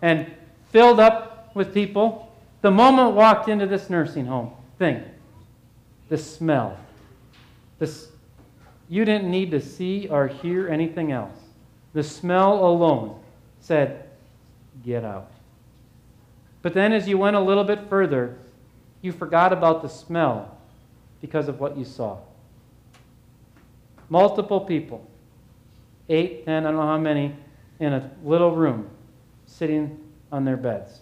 And 0.00 0.32
filled 0.70 0.98
up 0.98 1.54
with 1.54 1.74
people. 1.74 2.34
The 2.62 2.70
moment 2.70 3.14
walked 3.14 3.48
into 3.48 3.66
this 3.66 3.90
nursing 3.90 4.24
home, 4.24 4.52
thing, 4.78 5.02
the 6.08 6.16
smell. 6.16 6.78
This, 7.78 8.08
you 8.88 9.04
didn't 9.04 9.30
need 9.30 9.50
to 9.50 9.60
see 9.60 10.08
or 10.08 10.26
hear 10.28 10.68
anything 10.68 11.12
else. 11.12 11.36
The 11.92 12.02
smell 12.02 12.64
alone 12.64 13.20
said, 13.60 14.08
Get 14.82 15.04
out. 15.04 15.30
But 16.62 16.74
then 16.74 16.92
as 16.92 17.08
you 17.08 17.18
went 17.18 17.36
a 17.36 17.40
little 17.40 17.64
bit 17.64 17.88
further, 17.88 18.38
you 19.02 19.12
forgot 19.12 19.52
about 19.52 19.82
the 19.82 19.88
smell 19.88 20.56
because 21.20 21.48
of 21.48 21.60
what 21.60 21.76
you 21.76 21.84
saw. 21.84 22.18
Multiple 24.08 24.60
people, 24.60 25.06
eight, 26.08 26.44
ten, 26.44 26.64
I 26.64 26.70
don't 26.70 26.76
know 26.76 26.86
how 26.86 26.98
many, 26.98 27.34
in 27.80 27.92
a 27.92 28.10
little 28.24 28.54
room, 28.54 28.88
sitting 29.46 29.98
on 30.30 30.44
their 30.44 30.56
beds. 30.56 31.00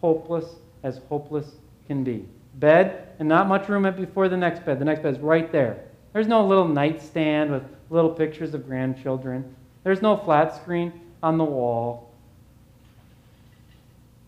Hopeless 0.00 0.56
as 0.82 0.98
hopeless 1.08 1.52
can 1.86 2.02
be. 2.02 2.26
Bed, 2.54 3.08
and 3.18 3.28
not 3.28 3.46
much 3.46 3.68
room 3.68 3.82
before 3.94 4.28
the 4.28 4.36
next 4.36 4.64
bed. 4.64 4.78
The 4.78 4.84
next 4.84 5.02
bed 5.02 5.14
is 5.14 5.20
right 5.20 5.50
there. 5.52 5.84
There's 6.12 6.26
no 6.26 6.44
little 6.44 6.66
nightstand 6.66 7.50
with 7.52 7.62
little 7.90 8.10
pictures 8.10 8.54
of 8.54 8.66
grandchildren. 8.66 9.54
There's 9.84 10.02
no 10.02 10.16
flat 10.16 10.56
screen 10.56 10.92
on 11.22 11.38
the 11.38 11.44
wall. 11.44 12.09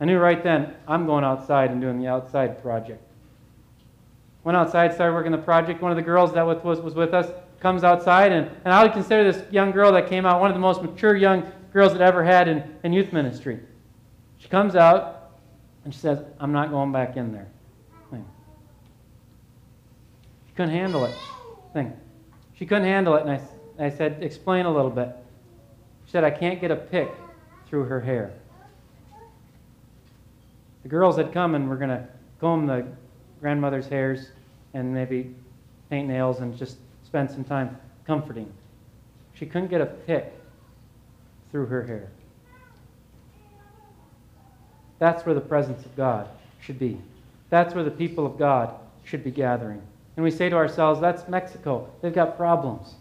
I 0.03 0.05
knew 0.05 0.19
right 0.19 0.43
then, 0.43 0.75
I'm 0.89 1.07
going 1.07 1.23
outside 1.23 1.71
and 1.71 1.81
doing 1.81 2.01
the 2.01 2.09
outside 2.09 2.61
project. 2.61 3.01
Went 4.43 4.57
outside, 4.57 4.93
started 4.93 5.15
working 5.15 5.31
the 5.31 5.39
project. 5.39 5.81
One 5.81 5.93
of 5.93 5.97
the 5.97 6.03
girls 6.03 6.33
that 6.33 6.45
was, 6.45 6.81
was 6.81 6.95
with 6.95 7.15
us 7.15 7.31
comes 7.61 7.85
outside, 7.85 8.33
and, 8.33 8.51
and 8.65 8.75
I 8.75 8.83
would 8.83 8.95
consider 8.95 9.31
this 9.31 9.49
young 9.53 9.71
girl 9.71 9.93
that 9.93 10.09
came 10.09 10.27
out 10.27 10.41
one 10.41 10.51
of 10.51 10.57
the 10.57 10.61
most 10.61 10.83
mature 10.83 11.15
young 11.15 11.47
girls 11.73 11.93
that 11.93 12.01
ever 12.01 12.25
had 12.25 12.49
in, 12.49 12.65
in 12.83 12.93
youth 12.93 13.13
ministry. 13.13 13.61
She 14.39 14.49
comes 14.49 14.75
out, 14.75 15.39
and 15.85 15.95
she 15.95 16.01
says, 16.01 16.19
I'm 16.41 16.51
not 16.51 16.71
going 16.71 16.91
back 16.91 17.17
in 17.17 17.31
there. 17.31 17.47
She 18.11 18.19
couldn't 20.57 20.75
handle 20.75 21.05
it. 21.05 21.15
Thing. 21.73 21.93
She 22.55 22.67
couldn't 22.67 22.89
handle 22.89 23.15
it, 23.15 23.25
and 23.25 23.31
I, 23.31 23.87
I 23.87 23.89
said, 23.89 24.21
Explain 24.21 24.67
a 24.67 24.75
little 24.75 24.91
bit. 24.91 25.15
She 26.07 26.11
said, 26.11 26.25
I 26.25 26.33
can't 26.33 26.61
get 26.61 26.73
a 26.73 26.77
pick 26.77 27.09
through 27.69 27.85
her 27.85 28.01
hair. 28.01 28.33
The 30.83 30.89
girls 30.89 31.17
had 31.17 31.33
come 31.33 31.55
and 31.55 31.69
were 31.69 31.77
going 31.77 31.91
to 31.91 32.07
comb 32.41 32.67
the 32.67 32.87
grandmother's 33.41 33.87
hairs 33.87 34.29
and 34.75 34.93
maybe 34.93 35.35
paint 35.91 36.09
nails 36.09 36.41
and 36.41 36.57
just 36.57 36.79
spend 37.05 37.31
some 37.31 37.45
time 37.45 37.77
comforting. 38.07 38.53
She 39.35 39.47
couldn't 39.47 39.69
get 39.69 39.81
a 39.81 39.87
pick 39.87 40.33
through 41.51 41.67
her 41.67 41.85
hair. 41.85 42.11
That's 44.99 45.27
where 45.27 45.35
the 45.35 45.41
presence 45.41 45.85
of 45.85 45.95
God 45.97 46.29
should 46.61 46.79
be. 46.79 46.99
That's 47.51 47.75
where 47.75 47.85
the 47.85 47.91
people 47.91 48.25
of 48.25 48.39
God 48.39 48.75
should 49.05 49.25
be 49.25 49.31
gathering. 49.31 49.83
And 50.17 50.25
we 50.25 50.31
say 50.31 50.49
to 50.49 50.57
ourselves, 50.57 51.01
that's 51.01 51.29
Mexico. 51.29 51.89
They've 52.01 52.15
got 52.15 52.37
problems. 52.37 52.95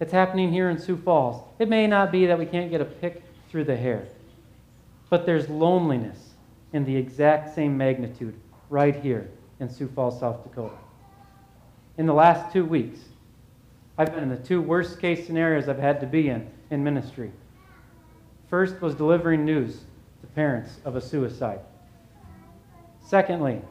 It's 0.00 0.12
happening 0.12 0.52
here 0.52 0.68
in 0.70 0.78
Sioux 0.78 0.96
Falls. 0.96 1.42
It 1.58 1.68
may 1.68 1.86
not 1.86 2.12
be 2.12 2.26
that 2.26 2.38
we 2.38 2.46
can't 2.46 2.70
get 2.70 2.80
a 2.80 2.84
pick 2.84 3.22
through 3.50 3.64
the 3.64 3.76
hair, 3.76 4.04
but 5.08 5.24
there's 5.24 5.48
loneliness 5.48 6.33
in 6.74 6.84
the 6.84 6.94
exact 6.94 7.54
same 7.54 7.78
magnitude 7.78 8.34
right 8.68 8.96
here 8.96 9.30
in 9.60 9.70
Sioux 9.70 9.88
Falls, 9.94 10.18
South 10.18 10.42
Dakota. 10.42 10.74
In 11.96 12.04
the 12.04 12.12
last 12.12 12.52
two 12.52 12.64
weeks, 12.64 12.98
I've 13.96 14.12
been 14.12 14.24
in 14.24 14.28
the 14.28 14.36
two 14.36 14.60
worst 14.60 15.00
case 15.00 15.24
scenarios 15.24 15.68
I've 15.68 15.78
had 15.78 16.00
to 16.00 16.06
be 16.06 16.28
in 16.28 16.50
in 16.70 16.82
ministry. 16.82 17.30
First 18.50 18.80
was 18.80 18.96
delivering 18.96 19.44
news 19.44 19.84
to 20.20 20.26
parents 20.26 20.80
of 20.84 20.96
a 20.96 21.00
suicide. 21.00 21.60
Secondly, 23.00 23.62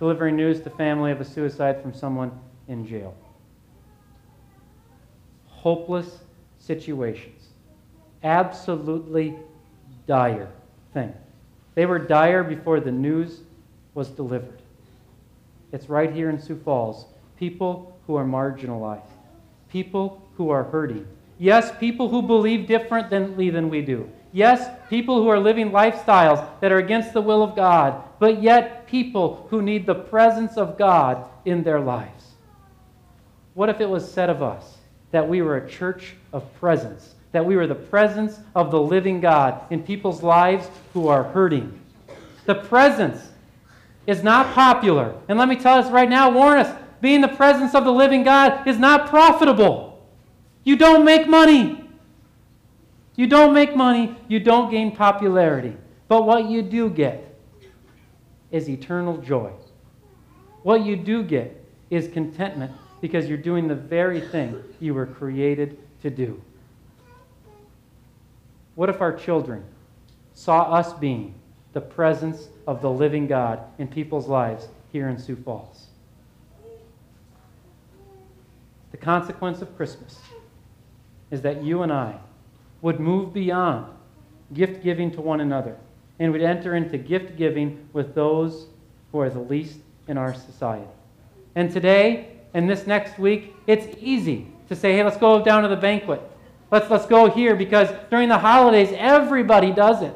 delivering 0.00 0.34
news 0.34 0.60
to 0.62 0.70
family 0.70 1.12
of 1.12 1.20
a 1.20 1.24
suicide 1.24 1.80
from 1.80 1.94
someone 1.94 2.32
in 2.66 2.84
jail. 2.84 3.14
Hopeless 5.46 6.18
situations. 6.58 7.50
Absolutely 8.24 9.36
dire 10.08 10.50
thing. 10.92 11.14
They 11.80 11.86
were 11.86 11.98
dire 11.98 12.44
before 12.44 12.78
the 12.78 12.92
news 12.92 13.40
was 13.94 14.10
delivered. 14.10 14.60
It's 15.72 15.88
right 15.88 16.12
here 16.12 16.28
in 16.28 16.38
Sioux 16.38 16.60
Falls. 16.62 17.06
People 17.38 17.98
who 18.06 18.16
are 18.16 18.24
marginalized, 18.26 19.08
people 19.70 20.28
who 20.34 20.50
are 20.50 20.64
hurting. 20.64 21.08
Yes, 21.38 21.72
people 21.80 22.10
who 22.10 22.20
believe 22.20 22.66
differently 22.66 23.48
than 23.48 23.70
we 23.70 23.80
do. 23.80 24.10
Yes, 24.30 24.68
people 24.90 25.22
who 25.22 25.28
are 25.28 25.40
living 25.40 25.70
lifestyles 25.70 26.46
that 26.60 26.70
are 26.70 26.80
against 26.80 27.14
the 27.14 27.22
will 27.22 27.42
of 27.42 27.56
God, 27.56 28.04
but 28.18 28.42
yet 28.42 28.86
people 28.86 29.46
who 29.48 29.62
need 29.62 29.86
the 29.86 29.94
presence 29.94 30.58
of 30.58 30.76
God 30.76 31.24
in 31.46 31.62
their 31.62 31.80
lives. 31.80 32.32
What 33.54 33.70
if 33.70 33.80
it 33.80 33.88
was 33.88 34.12
said 34.12 34.28
of 34.28 34.42
us 34.42 34.76
that 35.12 35.26
we 35.26 35.40
were 35.40 35.56
a 35.56 35.66
church 35.66 36.14
of 36.34 36.54
presence, 36.56 37.14
that 37.32 37.44
we 37.44 37.56
were 37.56 37.66
the 37.66 37.74
presence 37.74 38.38
of 38.54 38.70
the 38.70 38.80
living 38.80 39.20
God 39.20 39.62
in 39.70 39.82
people's 39.82 40.22
lives 40.22 40.68
who 40.92 41.08
are 41.08 41.24
hurting? 41.24 41.78
The 42.46 42.56
presence 42.56 43.30
is 44.06 44.22
not 44.22 44.52
popular. 44.54 45.14
And 45.28 45.38
let 45.38 45.48
me 45.48 45.56
tell 45.56 45.78
us 45.78 45.90
right 45.90 46.08
now, 46.08 46.30
warn 46.30 46.58
us, 46.58 46.76
being 47.00 47.20
the 47.20 47.28
presence 47.28 47.74
of 47.74 47.84
the 47.84 47.92
living 47.92 48.24
God 48.24 48.66
is 48.66 48.78
not 48.78 49.08
profitable. 49.08 50.06
You 50.64 50.76
don't 50.76 51.04
make 51.04 51.28
money. 51.28 51.80
You 53.20 53.26
don't 53.26 53.52
make 53.52 53.76
money, 53.76 54.16
you 54.28 54.40
don't 54.40 54.70
gain 54.70 54.96
popularity. 54.96 55.76
But 56.08 56.24
what 56.24 56.46
you 56.46 56.62
do 56.62 56.88
get 56.88 57.38
is 58.50 58.66
eternal 58.66 59.18
joy. 59.18 59.52
What 60.62 60.86
you 60.86 60.96
do 60.96 61.22
get 61.22 61.62
is 61.90 62.08
contentment 62.08 62.72
because 63.02 63.28
you're 63.28 63.36
doing 63.36 63.68
the 63.68 63.74
very 63.74 64.22
thing 64.22 64.62
you 64.80 64.94
were 64.94 65.04
created 65.04 65.78
to 66.00 66.08
do. 66.08 66.40
What 68.80 68.88
if 68.88 69.02
our 69.02 69.12
children 69.12 69.62
saw 70.32 70.62
us 70.72 70.94
being 70.94 71.34
the 71.74 71.82
presence 71.82 72.48
of 72.66 72.80
the 72.80 72.90
living 72.90 73.26
God 73.26 73.60
in 73.76 73.86
people's 73.86 74.26
lives 74.26 74.68
here 74.90 75.10
in 75.10 75.18
Sioux 75.18 75.36
Falls? 75.36 75.88
The 78.90 78.96
consequence 78.96 79.60
of 79.60 79.76
Christmas 79.76 80.18
is 81.30 81.42
that 81.42 81.62
you 81.62 81.82
and 81.82 81.92
I 81.92 82.20
would 82.80 83.00
move 83.00 83.34
beyond 83.34 83.84
gift 84.54 84.82
giving 84.82 85.10
to 85.10 85.20
one 85.20 85.42
another 85.42 85.76
and 86.18 86.32
would 86.32 86.40
enter 86.40 86.74
into 86.74 86.96
gift 86.96 87.36
giving 87.36 87.86
with 87.92 88.14
those 88.14 88.66
who 89.12 89.20
are 89.20 89.28
the 89.28 89.40
least 89.40 89.78
in 90.08 90.16
our 90.16 90.32
society. 90.32 90.88
And 91.54 91.70
today 91.70 92.28
and 92.54 92.66
this 92.66 92.86
next 92.86 93.18
week, 93.18 93.54
it's 93.66 93.94
easy 94.00 94.46
to 94.70 94.74
say, 94.74 94.94
hey, 94.94 95.04
let's 95.04 95.18
go 95.18 95.44
down 95.44 95.64
to 95.64 95.68
the 95.68 95.76
banquet. 95.76 96.22
Let's, 96.70 96.88
let's 96.90 97.06
go 97.06 97.28
here 97.28 97.56
because 97.56 97.88
during 98.10 98.28
the 98.28 98.38
holidays, 98.38 98.90
everybody 98.96 99.72
does 99.72 100.02
it. 100.02 100.14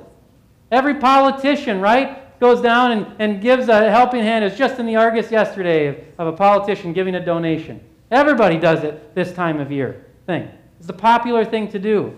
Every 0.71 0.95
politician, 0.95 1.81
right, 1.81 2.39
goes 2.41 2.61
down 2.61 2.93
and, 2.93 3.07
and 3.19 3.41
gives 3.41 3.69
a 3.69 3.91
helping 3.91 4.23
hand. 4.23 4.45
It's 4.45 4.57
just 4.57 4.79
in 4.79 4.87
the 4.87 4.97
Argus 4.97 5.31
yesterday 5.31 5.87
of, 5.87 5.97
of 6.19 6.27
a 6.29 6.37
politician 6.37 6.93
giving 6.93 7.15
a 7.15 7.25
donation. 7.25 7.81
Everybody 8.11 8.59
does 8.59 8.85
it 8.85 9.15
this 9.15 9.33
time 9.33 9.61
of 9.61 9.73
year 9.73 10.07
thing. 10.27 10.49
It's 10.79 10.87
the 10.87 10.93
popular 10.93 11.45
thing 11.45 11.69
to 11.71 11.79
do. 11.79 12.17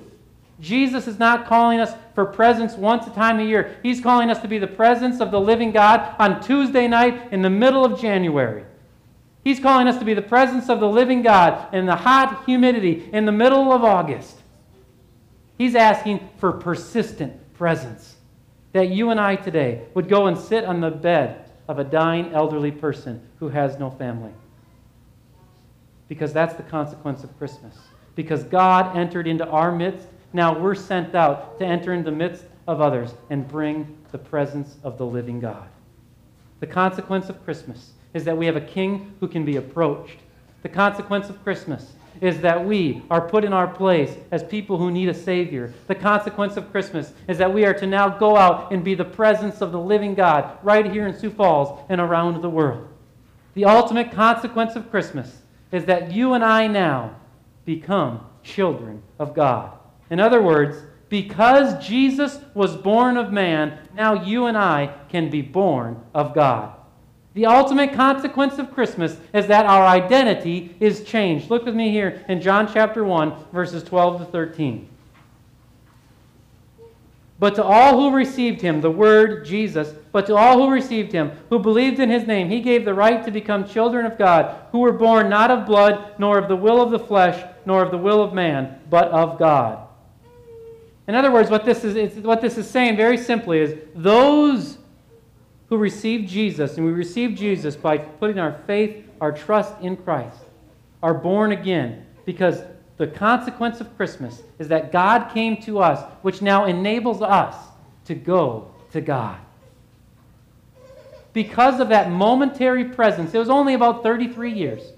Jesus 0.60 1.06
is 1.06 1.18
not 1.18 1.46
calling 1.46 1.80
us 1.80 1.94
for 2.14 2.24
presence 2.24 2.74
once 2.74 3.06
a 3.06 3.10
time 3.10 3.40
a 3.40 3.44
year. 3.44 3.78
He's 3.82 4.00
calling 4.00 4.30
us 4.30 4.40
to 4.40 4.48
be 4.48 4.58
the 4.58 4.66
presence 4.66 5.20
of 5.20 5.30
the 5.30 5.40
living 5.40 5.70
God 5.70 6.14
on 6.18 6.42
Tuesday 6.42 6.88
night 6.88 7.32
in 7.32 7.42
the 7.42 7.50
middle 7.50 7.84
of 7.84 8.00
January. 8.00 8.64
He's 9.46 9.60
calling 9.60 9.86
us 9.86 9.96
to 9.98 10.04
be 10.04 10.12
the 10.12 10.22
presence 10.22 10.68
of 10.68 10.80
the 10.80 10.88
living 10.88 11.22
God 11.22 11.72
in 11.72 11.86
the 11.86 11.94
hot 11.94 12.42
humidity 12.46 13.08
in 13.12 13.26
the 13.26 13.30
middle 13.30 13.72
of 13.72 13.84
August. 13.84 14.36
He's 15.56 15.76
asking 15.76 16.28
for 16.38 16.50
persistent 16.50 17.54
presence. 17.54 18.16
That 18.72 18.88
you 18.88 19.10
and 19.10 19.20
I 19.20 19.36
today 19.36 19.82
would 19.94 20.08
go 20.08 20.26
and 20.26 20.36
sit 20.36 20.64
on 20.64 20.80
the 20.80 20.90
bed 20.90 21.48
of 21.68 21.78
a 21.78 21.84
dying 21.84 22.32
elderly 22.32 22.72
person 22.72 23.24
who 23.38 23.48
has 23.50 23.78
no 23.78 23.88
family. 23.88 24.32
Because 26.08 26.32
that's 26.32 26.56
the 26.56 26.64
consequence 26.64 27.22
of 27.22 27.38
Christmas. 27.38 27.76
Because 28.16 28.42
God 28.42 28.96
entered 28.96 29.28
into 29.28 29.46
our 29.46 29.70
midst 29.70 30.08
now 30.32 30.58
we're 30.58 30.74
sent 30.74 31.14
out 31.14 31.56
to 31.60 31.64
enter 31.64 31.92
into 31.92 32.10
the 32.10 32.16
midst 32.16 32.46
of 32.66 32.80
others 32.80 33.14
and 33.30 33.46
bring 33.46 33.96
the 34.10 34.18
presence 34.18 34.74
of 34.82 34.98
the 34.98 35.06
living 35.06 35.38
God. 35.38 35.68
The 36.58 36.66
consequence 36.66 37.28
of 37.28 37.44
Christmas 37.44 37.92
is 38.14 38.24
that 38.24 38.36
we 38.36 38.46
have 38.46 38.56
a 38.56 38.60
king 38.60 39.14
who 39.20 39.28
can 39.28 39.44
be 39.44 39.56
approached. 39.56 40.18
The 40.62 40.68
consequence 40.68 41.28
of 41.28 41.42
Christmas 41.42 41.92
is 42.20 42.40
that 42.40 42.64
we 42.64 43.02
are 43.10 43.28
put 43.28 43.44
in 43.44 43.52
our 43.52 43.66
place 43.66 44.16
as 44.30 44.42
people 44.42 44.78
who 44.78 44.90
need 44.90 45.08
a 45.08 45.14
Savior. 45.14 45.72
The 45.86 45.94
consequence 45.94 46.56
of 46.56 46.70
Christmas 46.70 47.12
is 47.28 47.38
that 47.38 47.52
we 47.52 47.64
are 47.64 47.74
to 47.74 47.86
now 47.86 48.08
go 48.08 48.36
out 48.36 48.72
and 48.72 48.82
be 48.82 48.94
the 48.94 49.04
presence 49.04 49.60
of 49.60 49.72
the 49.72 49.78
living 49.78 50.14
God 50.14 50.58
right 50.62 50.90
here 50.90 51.06
in 51.06 51.18
Sioux 51.18 51.30
Falls 51.30 51.80
and 51.88 52.00
around 52.00 52.40
the 52.40 52.50
world. 52.50 52.88
The 53.54 53.64
ultimate 53.64 54.12
consequence 54.12 54.76
of 54.76 54.90
Christmas 54.90 55.42
is 55.72 55.84
that 55.86 56.12
you 56.12 56.34
and 56.34 56.44
I 56.44 56.66
now 56.66 57.16
become 57.64 58.20
children 58.42 59.02
of 59.18 59.34
God. 59.34 59.72
In 60.10 60.20
other 60.20 60.40
words, 60.40 60.78
because 61.08 61.84
Jesus 61.86 62.38
was 62.54 62.76
born 62.76 63.16
of 63.16 63.32
man, 63.32 63.78
now 63.94 64.24
you 64.24 64.46
and 64.46 64.56
I 64.56 64.94
can 65.08 65.30
be 65.30 65.42
born 65.42 66.02
of 66.14 66.34
God. 66.34 66.75
The 67.36 67.44
ultimate 67.44 67.92
consequence 67.92 68.58
of 68.58 68.72
Christmas 68.72 69.18
is 69.34 69.46
that 69.48 69.66
our 69.66 69.86
identity 69.86 70.74
is 70.80 71.04
changed. 71.04 71.50
Look 71.50 71.66
with 71.66 71.74
me 71.74 71.90
here 71.90 72.24
in 72.28 72.40
John 72.40 72.66
chapter 72.72 73.04
1, 73.04 73.34
verses 73.52 73.82
12 73.82 74.20
to 74.20 74.24
13. 74.24 74.88
But 77.38 77.54
to 77.56 77.62
all 77.62 78.00
who 78.00 78.16
received 78.16 78.62
him, 78.62 78.80
the 78.80 78.90
word 78.90 79.44
Jesus, 79.44 79.92
but 80.12 80.24
to 80.28 80.34
all 80.34 80.56
who 80.56 80.70
received 80.70 81.12
him, 81.12 81.30
who 81.50 81.58
believed 81.58 82.00
in 82.00 82.08
his 82.08 82.26
name, 82.26 82.48
he 82.48 82.62
gave 82.62 82.86
the 82.86 82.94
right 82.94 83.22
to 83.26 83.30
become 83.30 83.68
children 83.68 84.06
of 84.06 84.16
God, 84.16 84.56
who 84.72 84.78
were 84.78 84.92
born 84.92 85.28
not 85.28 85.50
of 85.50 85.66
blood, 85.66 86.14
nor 86.18 86.38
of 86.38 86.48
the 86.48 86.56
will 86.56 86.80
of 86.80 86.90
the 86.90 86.98
flesh, 86.98 87.44
nor 87.66 87.82
of 87.82 87.90
the 87.90 87.98
will 87.98 88.22
of 88.22 88.32
man, 88.32 88.80
but 88.88 89.08
of 89.08 89.38
God. 89.38 89.86
In 91.06 91.14
other 91.14 91.30
words, 91.30 91.50
what 91.50 91.66
this 91.66 91.84
is, 91.84 92.16
what 92.24 92.40
this 92.40 92.56
is 92.56 92.66
saying 92.66 92.96
very 92.96 93.18
simply 93.18 93.58
is 93.58 93.76
those 93.94 94.78
who 95.68 95.76
receive 95.76 96.28
Jesus, 96.28 96.76
and 96.76 96.86
we 96.86 96.92
receive 96.92 97.36
Jesus 97.36 97.76
by 97.76 97.98
putting 97.98 98.38
our 98.38 98.60
faith, 98.66 99.04
our 99.20 99.32
trust 99.32 99.74
in 99.80 99.96
Christ, 99.96 100.38
are 101.02 101.14
born 101.14 101.52
again 101.52 102.06
because 102.24 102.62
the 102.96 103.06
consequence 103.06 103.80
of 103.80 103.94
Christmas 103.96 104.42
is 104.58 104.68
that 104.68 104.92
God 104.92 105.32
came 105.32 105.60
to 105.62 105.80
us, 105.80 106.02
which 106.22 106.40
now 106.40 106.64
enables 106.64 107.20
us 107.20 107.54
to 108.06 108.14
go 108.14 108.70
to 108.92 109.00
God. 109.00 109.38
Because 111.32 111.80
of 111.80 111.90
that 111.90 112.10
momentary 112.10 112.84
presence, 112.84 113.34
it 113.34 113.38
was 113.38 113.50
only 113.50 113.74
about 113.74 114.02
33 114.02 114.52
years 114.52 114.92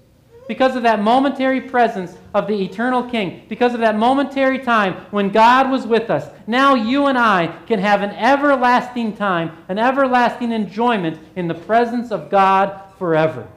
because 0.49 0.75
of 0.75 0.81
that 0.81 0.99
momentary 0.99 1.61
presence 1.61 2.17
of 2.33 2.47
the 2.47 2.59
eternal 2.59 3.03
King, 3.03 3.45
because 3.47 3.75
of 3.75 3.81
that 3.81 3.95
momentary 3.95 4.57
time 4.57 4.95
when 5.11 5.29
God 5.29 5.69
was 5.69 5.85
with 5.85 6.09
us, 6.09 6.27
now 6.47 6.73
you 6.73 7.05
and 7.05 7.19
I 7.19 7.55
can 7.67 7.77
have 7.77 8.01
an 8.01 8.09
everlasting 8.09 9.15
time, 9.15 9.55
an 9.67 9.77
everlasting 9.77 10.51
enjoyment 10.51 11.19
in 11.35 11.47
the 11.47 11.53
presence 11.53 12.11
of 12.11 12.31
God 12.31 12.81
forever. 12.97 13.47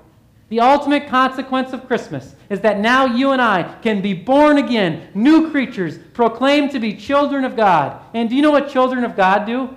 The 0.50 0.61
ultimate 0.61 1.09
consequence 1.09 1.72
of 1.72 1.87
Christmas 1.87 2.35
is 2.50 2.61
that 2.61 2.78
now 2.78 3.07
you 3.07 3.31
and 3.31 3.40
I 3.40 3.62
can 3.81 4.02
be 4.02 4.12
born 4.12 4.59
again, 4.59 5.09
new 5.14 5.50
creatures, 5.50 5.96
proclaimed 6.12 6.72
to 6.72 6.78
be 6.78 6.92
children 6.92 7.46
of 7.46 7.57
God. 7.57 8.02
And 8.12 8.28
do 8.28 8.37
you 8.37 8.42
know 8.42 8.50
what 8.50 8.68
children 8.68 9.02
of 9.05 9.16
God 9.16 9.46
do? 9.46 9.74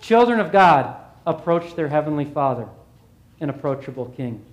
Children 0.00 0.40
of 0.40 0.50
God 0.50 0.96
approach 1.24 1.76
their 1.76 1.86
heavenly 1.86 2.24
Father, 2.24 2.66
an 3.38 3.48
approachable 3.48 4.06
King. 4.16 4.44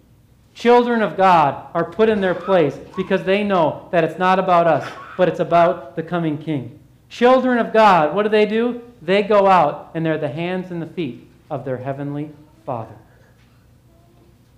Children 0.54 1.02
of 1.02 1.18
God 1.18 1.68
are 1.74 1.84
put 1.84 2.10
in 2.10 2.22
their 2.22 2.36
place 2.36 2.78
because 2.96 3.24
they 3.24 3.44
know 3.44 3.88
that 3.92 4.04
it's 4.04 4.20
not 4.20 4.38
about 4.38 4.68
us, 4.68 4.90
but 5.18 5.28
it's 5.28 5.40
about 5.40 5.96
the 5.96 6.04
coming 6.04 6.38
King. 6.38 6.80
Children 7.10 7.58
of 7.58 7.74
God, 7.74 8.16
what 8.16 8.24
do 8.24 8.30
they 8.30 8.46
do? 8.46 8.82
They 9.02 9.24
go 9.24 9.48
out 9.48 9.92
and 9.94 10.06
they're 10.06 10.18
the 10.18 10.30
hands 10.30 10.72
and 10.72 10.82
the 10.82 10.88
feet 10.88 11.28
of 11.50 11.66
their 11.66 11.78
heavenly 11.78 12.32
Father. 12.66 12.96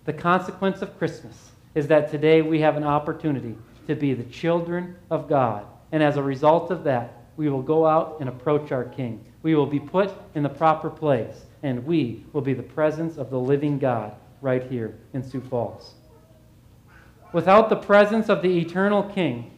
The 0.03 0.13
consequence 0.13 0.81
of 0.81 0.97
Christmas 0.97 1.51
is 1.73 1.87
that 1.87 2.11
today 2.11 2.41
we 2.41 2.59
have 2.59 2.77
an 2.77 2.83
opportunity 2.83 3.55
to 3.87 3.95
be 3.95 4.13
the 4.13 4.23
children 4.25 4.95
of 5.09 5.29
God. 5.29 5.65
And 5.91 6.03
as 6.03 6.17
a 6.17 6.23
result 6.23 6.71
of 6.71 6.83
that, 6.83 7.23
we 7.37 7.49
will 7.49 7.61
go 7.61 7.85
out 7.85 8.17
and 8.19 8.29
approach 8.29 8.71
our 8.71 8.85
King. 8.85 9.23
We 9.43 9.55
will 9.55 9.65
be 9.65 9.79
put 9.79 10.11
in 10.35 10.43
the 10.43 10.49
proper 10.49 10.89
place, 10.89 11.45
and 11.63 11.85
we 11.85 12.25
will 12.33 12.41
be 12.41 12.53
the 12.53 12.63
presence 12.63 13.17
of 13.17 13.29
the 13.29 13.39
living 13.39 13.79
God 13.79 14.13
right 14.45 14.63
here 14.69 14.95
in 15.13 15.23
Sioux 15.23 15.41
Falls. 15.41 15.95
Without 17.33 17.67
the 17.67 17.75
presence 17.75 18.29
of 18.29 18.43
the 18.43 18.59
eternal 18.59 19.01
King, 19.01 19.51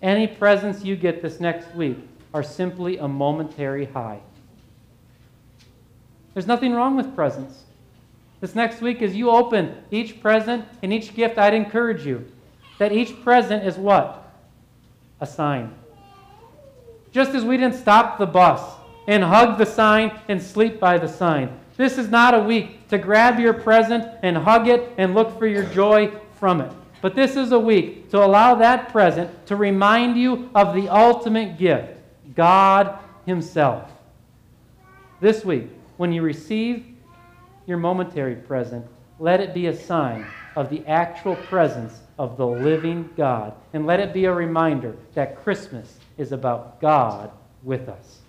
any 0.00 0.26
presents 0.26 0.82
you 0.82 0.96
get 0.96 1.20
this 1.20 1.40
next 1.40 1.74
week 1.74 1.98
are 2.32 2.42
simply 2.42 2.96
a 2.96 3.06
momentary 3.06 3.84
high. 3.84 4.18
There's 6.32 6.46
nothing 6.46 6.72
wrong 6.72 6.96
with 6.96 7.14
presents. 7.14 7.64
This 8.40 8.54
next 8.54 8.80
week, 8.80 9.02
as 9.02 9.14
you 9.14 9.28
open 9.28 9.76
each 9.90 10.22
present 10.22 10.64
and 10.82 10.90
each 10.90 11.14
gift, 11.14 11.36
I'd 11.36 11.52
encourage 11.52 12.06
you 12.06 12.26
that 12.78 12.92
each 12.92 13.22
present 13.22 13.66
is 13.66 13.76
what? 13.76 14.32
A 15.20 15.26
sign. 15.26 15.74
Just 17.12 17.34
as 17.34 17.44
we 17.44 17.58
didn't 17.58 17.76
stop 17.76 18.18
the 18.18 18.26
bus 18.26 18.62
and 19.06 19.22
hug 19.22 19.58
the 19.58 19.66
sign 19.66 20.18
and 20.28 20.42
sleep 20.42 20.80
by 20.80 20.96
the 20.96 21.08
sign, 21.08 21.60
this 21.80 21.96
is 21.96 22.10
not 22.10 22.34
a 22.34 22.40
week 22.40 22.88
to 22.88 22.98
grab 22.98 23.40
your 23.40 23.54
present 23.54 24.06
and 24.22 24.36
hug 24.36 24.68
it 24.68 24.92
and 24.98 25.14
look 25.14 25.38
for 25.38 25.46
your 25.46 25.64
joy 25.64 26.12
from 26.38 26.60
it. 26.60 26.70
But 27.00 27.14
this 27.14 27.36
is 27.36 27.52
a 27.52 27.58
week 27.58 28.10
to 28.10 28.22
allow 28.22 28.56
that 28.56 28.90
present 28.90 29.46
to 29.46 29.56
remind 29.56 30.18
you 30.18 30.50
of 30.54 30.74
the 30.74 30.90
ultimate 30.90 31.56
gift 31.56 31.98
God 32.34 32.98
Himself. 33.24 33.90
This 35.20 35.42
week, 35.44 35.68
when 35.96 36.12
you 36.12 36.20
receive 36.20 36.84
your 37.66 37.78
momentary 37.78 38.34
present, 38.34 38.84
let 39.18 39.40
it 39.40 39.54
be 39.54 39.66
a 39.66 39.76
sign 39.76 40.26
of 40.56 40.68
the 40.68 40.84
actual 40.86 41.36
presence 41.36 42.00
of 42.18 42.36
the 42.36 42.46
living 42.46 43.08
God. 43.16 43.54
And 43.72 43.86
let 43.86 44.00
it 44.00 44.12
be 44.12 44.26
a 44.26 44.32
reminder 44.32 44.96
that 45.14 45.42
Christmas 45.42 45.98
is 46.18 46.32
about 46.32 46.80
God 46.80 47.30
with 47.62 47.88
us. 47.88 48.19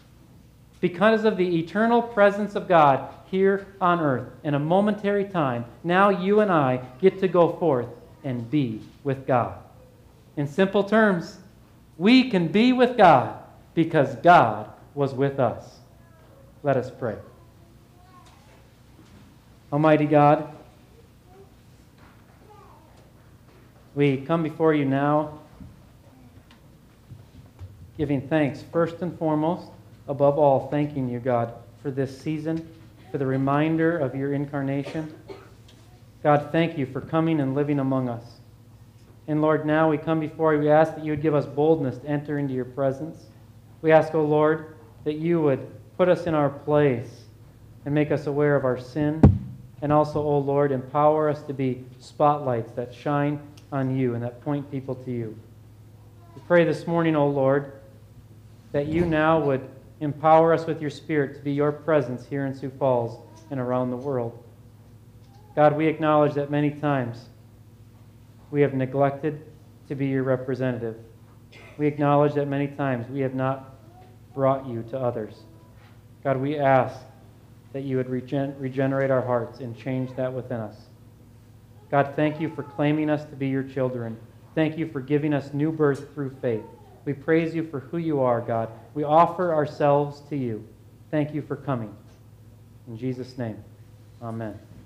Because 0.81 1.25
of 1.25 1.37
the 1.37 1.59
eternal 1.59 2.01
presence 2.01 2.55
of 2.55 2.67
God 2.67 3.13
here 3.29 3.67
on 3.79 3.99
earth 3.99 4.27
in 4.43 4.55
a 4.55 4.59
momentary 4.59 5.25
time, 5.25 5.63
now 5.83 6.09
you 6.09 6.41
and 6.41 6.51
I 6.51 6.81
get 6.99 7.19
to 7.19 7.27
go 7.27 7.53
forth 7.53 7.87
and 8.23 8.49
be 8.49 8.81
with 9.03 9.25
God. 9.25 9.59
In 10.37 10.47
simple 10.47 10.83
terms, 10.83 11.37
we 11.97 12.29
can 12.29 12.47
be 12.47 12.73
with 12.73 12.97
God 12.97 13.37
because 13.75 14.15
God 14.17 14.69
was 14.95 15.13
with 15.13 15.39
us. 15.39 15.79
Let 16.63 16.77
us 16.77 16.91
pray. 16.91 17.15
Almighty 19.71 20.05
God, 20.05 20.53
we 23.93 24.17
come 24.17 24.41
before 24.41 24.73
you 24.73 24.85
now 24.85 25.39
giving 27.97 28.21
thanks, 28.27 28.63
first 28.71 29.01
and 29.01 29.17
foremost, 29.19 29.67
above 30.07 30.37
all, 30.37 30.67
thanking 30.69 31.09
you, 31.09 31.19
God, 31.19 31.53
for 31.81 31.91
this 31.91 32.19
season, 32.19 32.67
for 33.11 33.17
the 33.17 33.25
reminder 33.25 33.97
of 33.97 34.15
your 34.15 34.33
incarnation. 34.33 35.13
God, 36.23 36.49
thank 36.51 36.77
you 36.77 36.85
for 36.85 37.01
coming 37.01 37.39
and 37.39 37.55
living 37.55 37.79
among 37.79 38.09
us. 38.09 38.23
And 39.27 39.41
Lord, 39.41 39.65
now 39.65 39.89
we 39.89 39.97
come 39.97 40.19
before 40.19 40.53
you. 40.53 40.59
We 40.59 40.69
ask 40.69 40.95
that 40.95 41.03
you 41.03 41.11
would 41.11 41.21
give 41.21 41.35
us 41.35 41.45
boldness 41.45 41.97
to 41.99 42.07
enter 42.07 42.37
into 42.37 42.53
your 42.53 42.65
presence. 42.65 43.25
We 43.81 43.91
ask, 43.91 44.13
O 44.13 44.19
oh 44.19 44.25
Lord, 44.25 44.75
that 45.03 45.15
you 45.15 45.41
would 45.41 45.67
put 45.97 46.09
us 46.09 46.25
in 46.25 46.33
our 46.33 46.49
place 46.49 47.23
and 47.85 47.93
make 47.93 48.11
us 48.11 48.27
aware 48.27 48.55
of 48.55 48.65
our 48.65 48.79
sin 48.79 49.21
and 49.81 49.91
also, 49.91 50.19
O 50.19 50.33
oh 50.33 50.39
Lord, 50.39 50.71
empower 50.71 51.27
us 51.27 51.41
to 51.43 51.53
be 51.53 51.83
spotlights 51.99 52.71
that 52.73 52.93
shine 52.93 53.39
on 53.71 53.97
you 53.97 54.13
and 54.13 54.23
that 54.23 54.41
point 54.41 54.69
people 54.69 54.95
to 54.95 55.11
you. 55.11 55.37
We 56.35 56.41
pray 56.47 56.65
this 56.65 56.85
morning, 56.85 57.15
O 57.15 57.21
oh 57.23 57.29
Lord, 57.29 57.73
that 58.73 58.87
you 58.87 59.05
now 59.05 59.39
would 59.39 59.67
empower 60.01 60.53
us 60.53 60.65
with 60.65 60.81
your 60.81 60.89
Spirit 60.89 61.35
to 61.35 61.41
be 61.41 61.53
your 61.53 61.71
presence 61.71 62.25
here 62.25 62.45
in 62.45 62.53
Sioux 62.53 62.71
Falls 62.71 63.21
and 63.49 63.59
around 63.59 63.91
the 63.91 63.97
world. 63.97 64.43
God, 65.55 65.77
we 65.77 65.87
acknowledge 65.87 66.33
that 66.33 66.49
many 66.49 66.71
times 66.71 67.29
we 68.49 68.61
have 68.61 68.73
neglected 68.73 69.45
to 69.87 69.95
be 69.95 70.07
your 70.07 70.23
representative. 70.23 70.97
We 71.77 71.87
acknowledge 71.87 72.33
that 72.33 72.47
many 72.47 72.67
times 72.67 73.07
we 73.09 73.21
have 73.21 73.35
not 73.35 73.75
brought 74.33 74.67
you 74.67 74.83
to 74.89 74.99
others. 74.99 75.43
God, 76.23 76.37
we 76.37 76.57
ask 76.57 76.99
that 77.73 77.83
you 77.83 77.97
would 77.97 78.09
regen- 78.09 78.55
regenerate 78.59 79.11
our 79.11 79.21
hearts 79.21 79.59
and 79.59 79.77
change 79.77 80.15
that 80.15 80.31
within 80.31 80.59
us. 80.59 80.75
God, 81.89 82.13
thank 82.15 82.39
you 82.39 82.53
for 82.55 82.63
claiming 82.63 83.09
us 83.09 83.25
to 83.25 83.35
be 83.35 83.47
your 83.47 83.63
children. 83.63 84.17
Thank 84.55 84.77
you 84.77 84.89
for 84.89 84.99
giving 84.99 85.33
us 85.33 85.53
new 85.53 85.71
birth 85.71 86.13
through 86.13 86.35
faith. 86.41 86.63
We 87.05 87.13
praise 87.13 87.55
you 87.55 87.63
for 87.67 87.79
who 87.79 87.97
you 87.97 88.21
are, 88.21 88.41
God. 88.41 88.69
We 88.93 89.03
offer 89.03 89.53
ourselves 89.53 90.21
to 90.29 90.37
you. 90.37 90.67
Thank 91.09 91.33
you 91.33 91.41
for 91.41 91.55
coming. 91.55 91.95
In 92.87 92.97
Jesus' 92.97 93.37
name, 93.37 93.63
amen. 94.21 94.59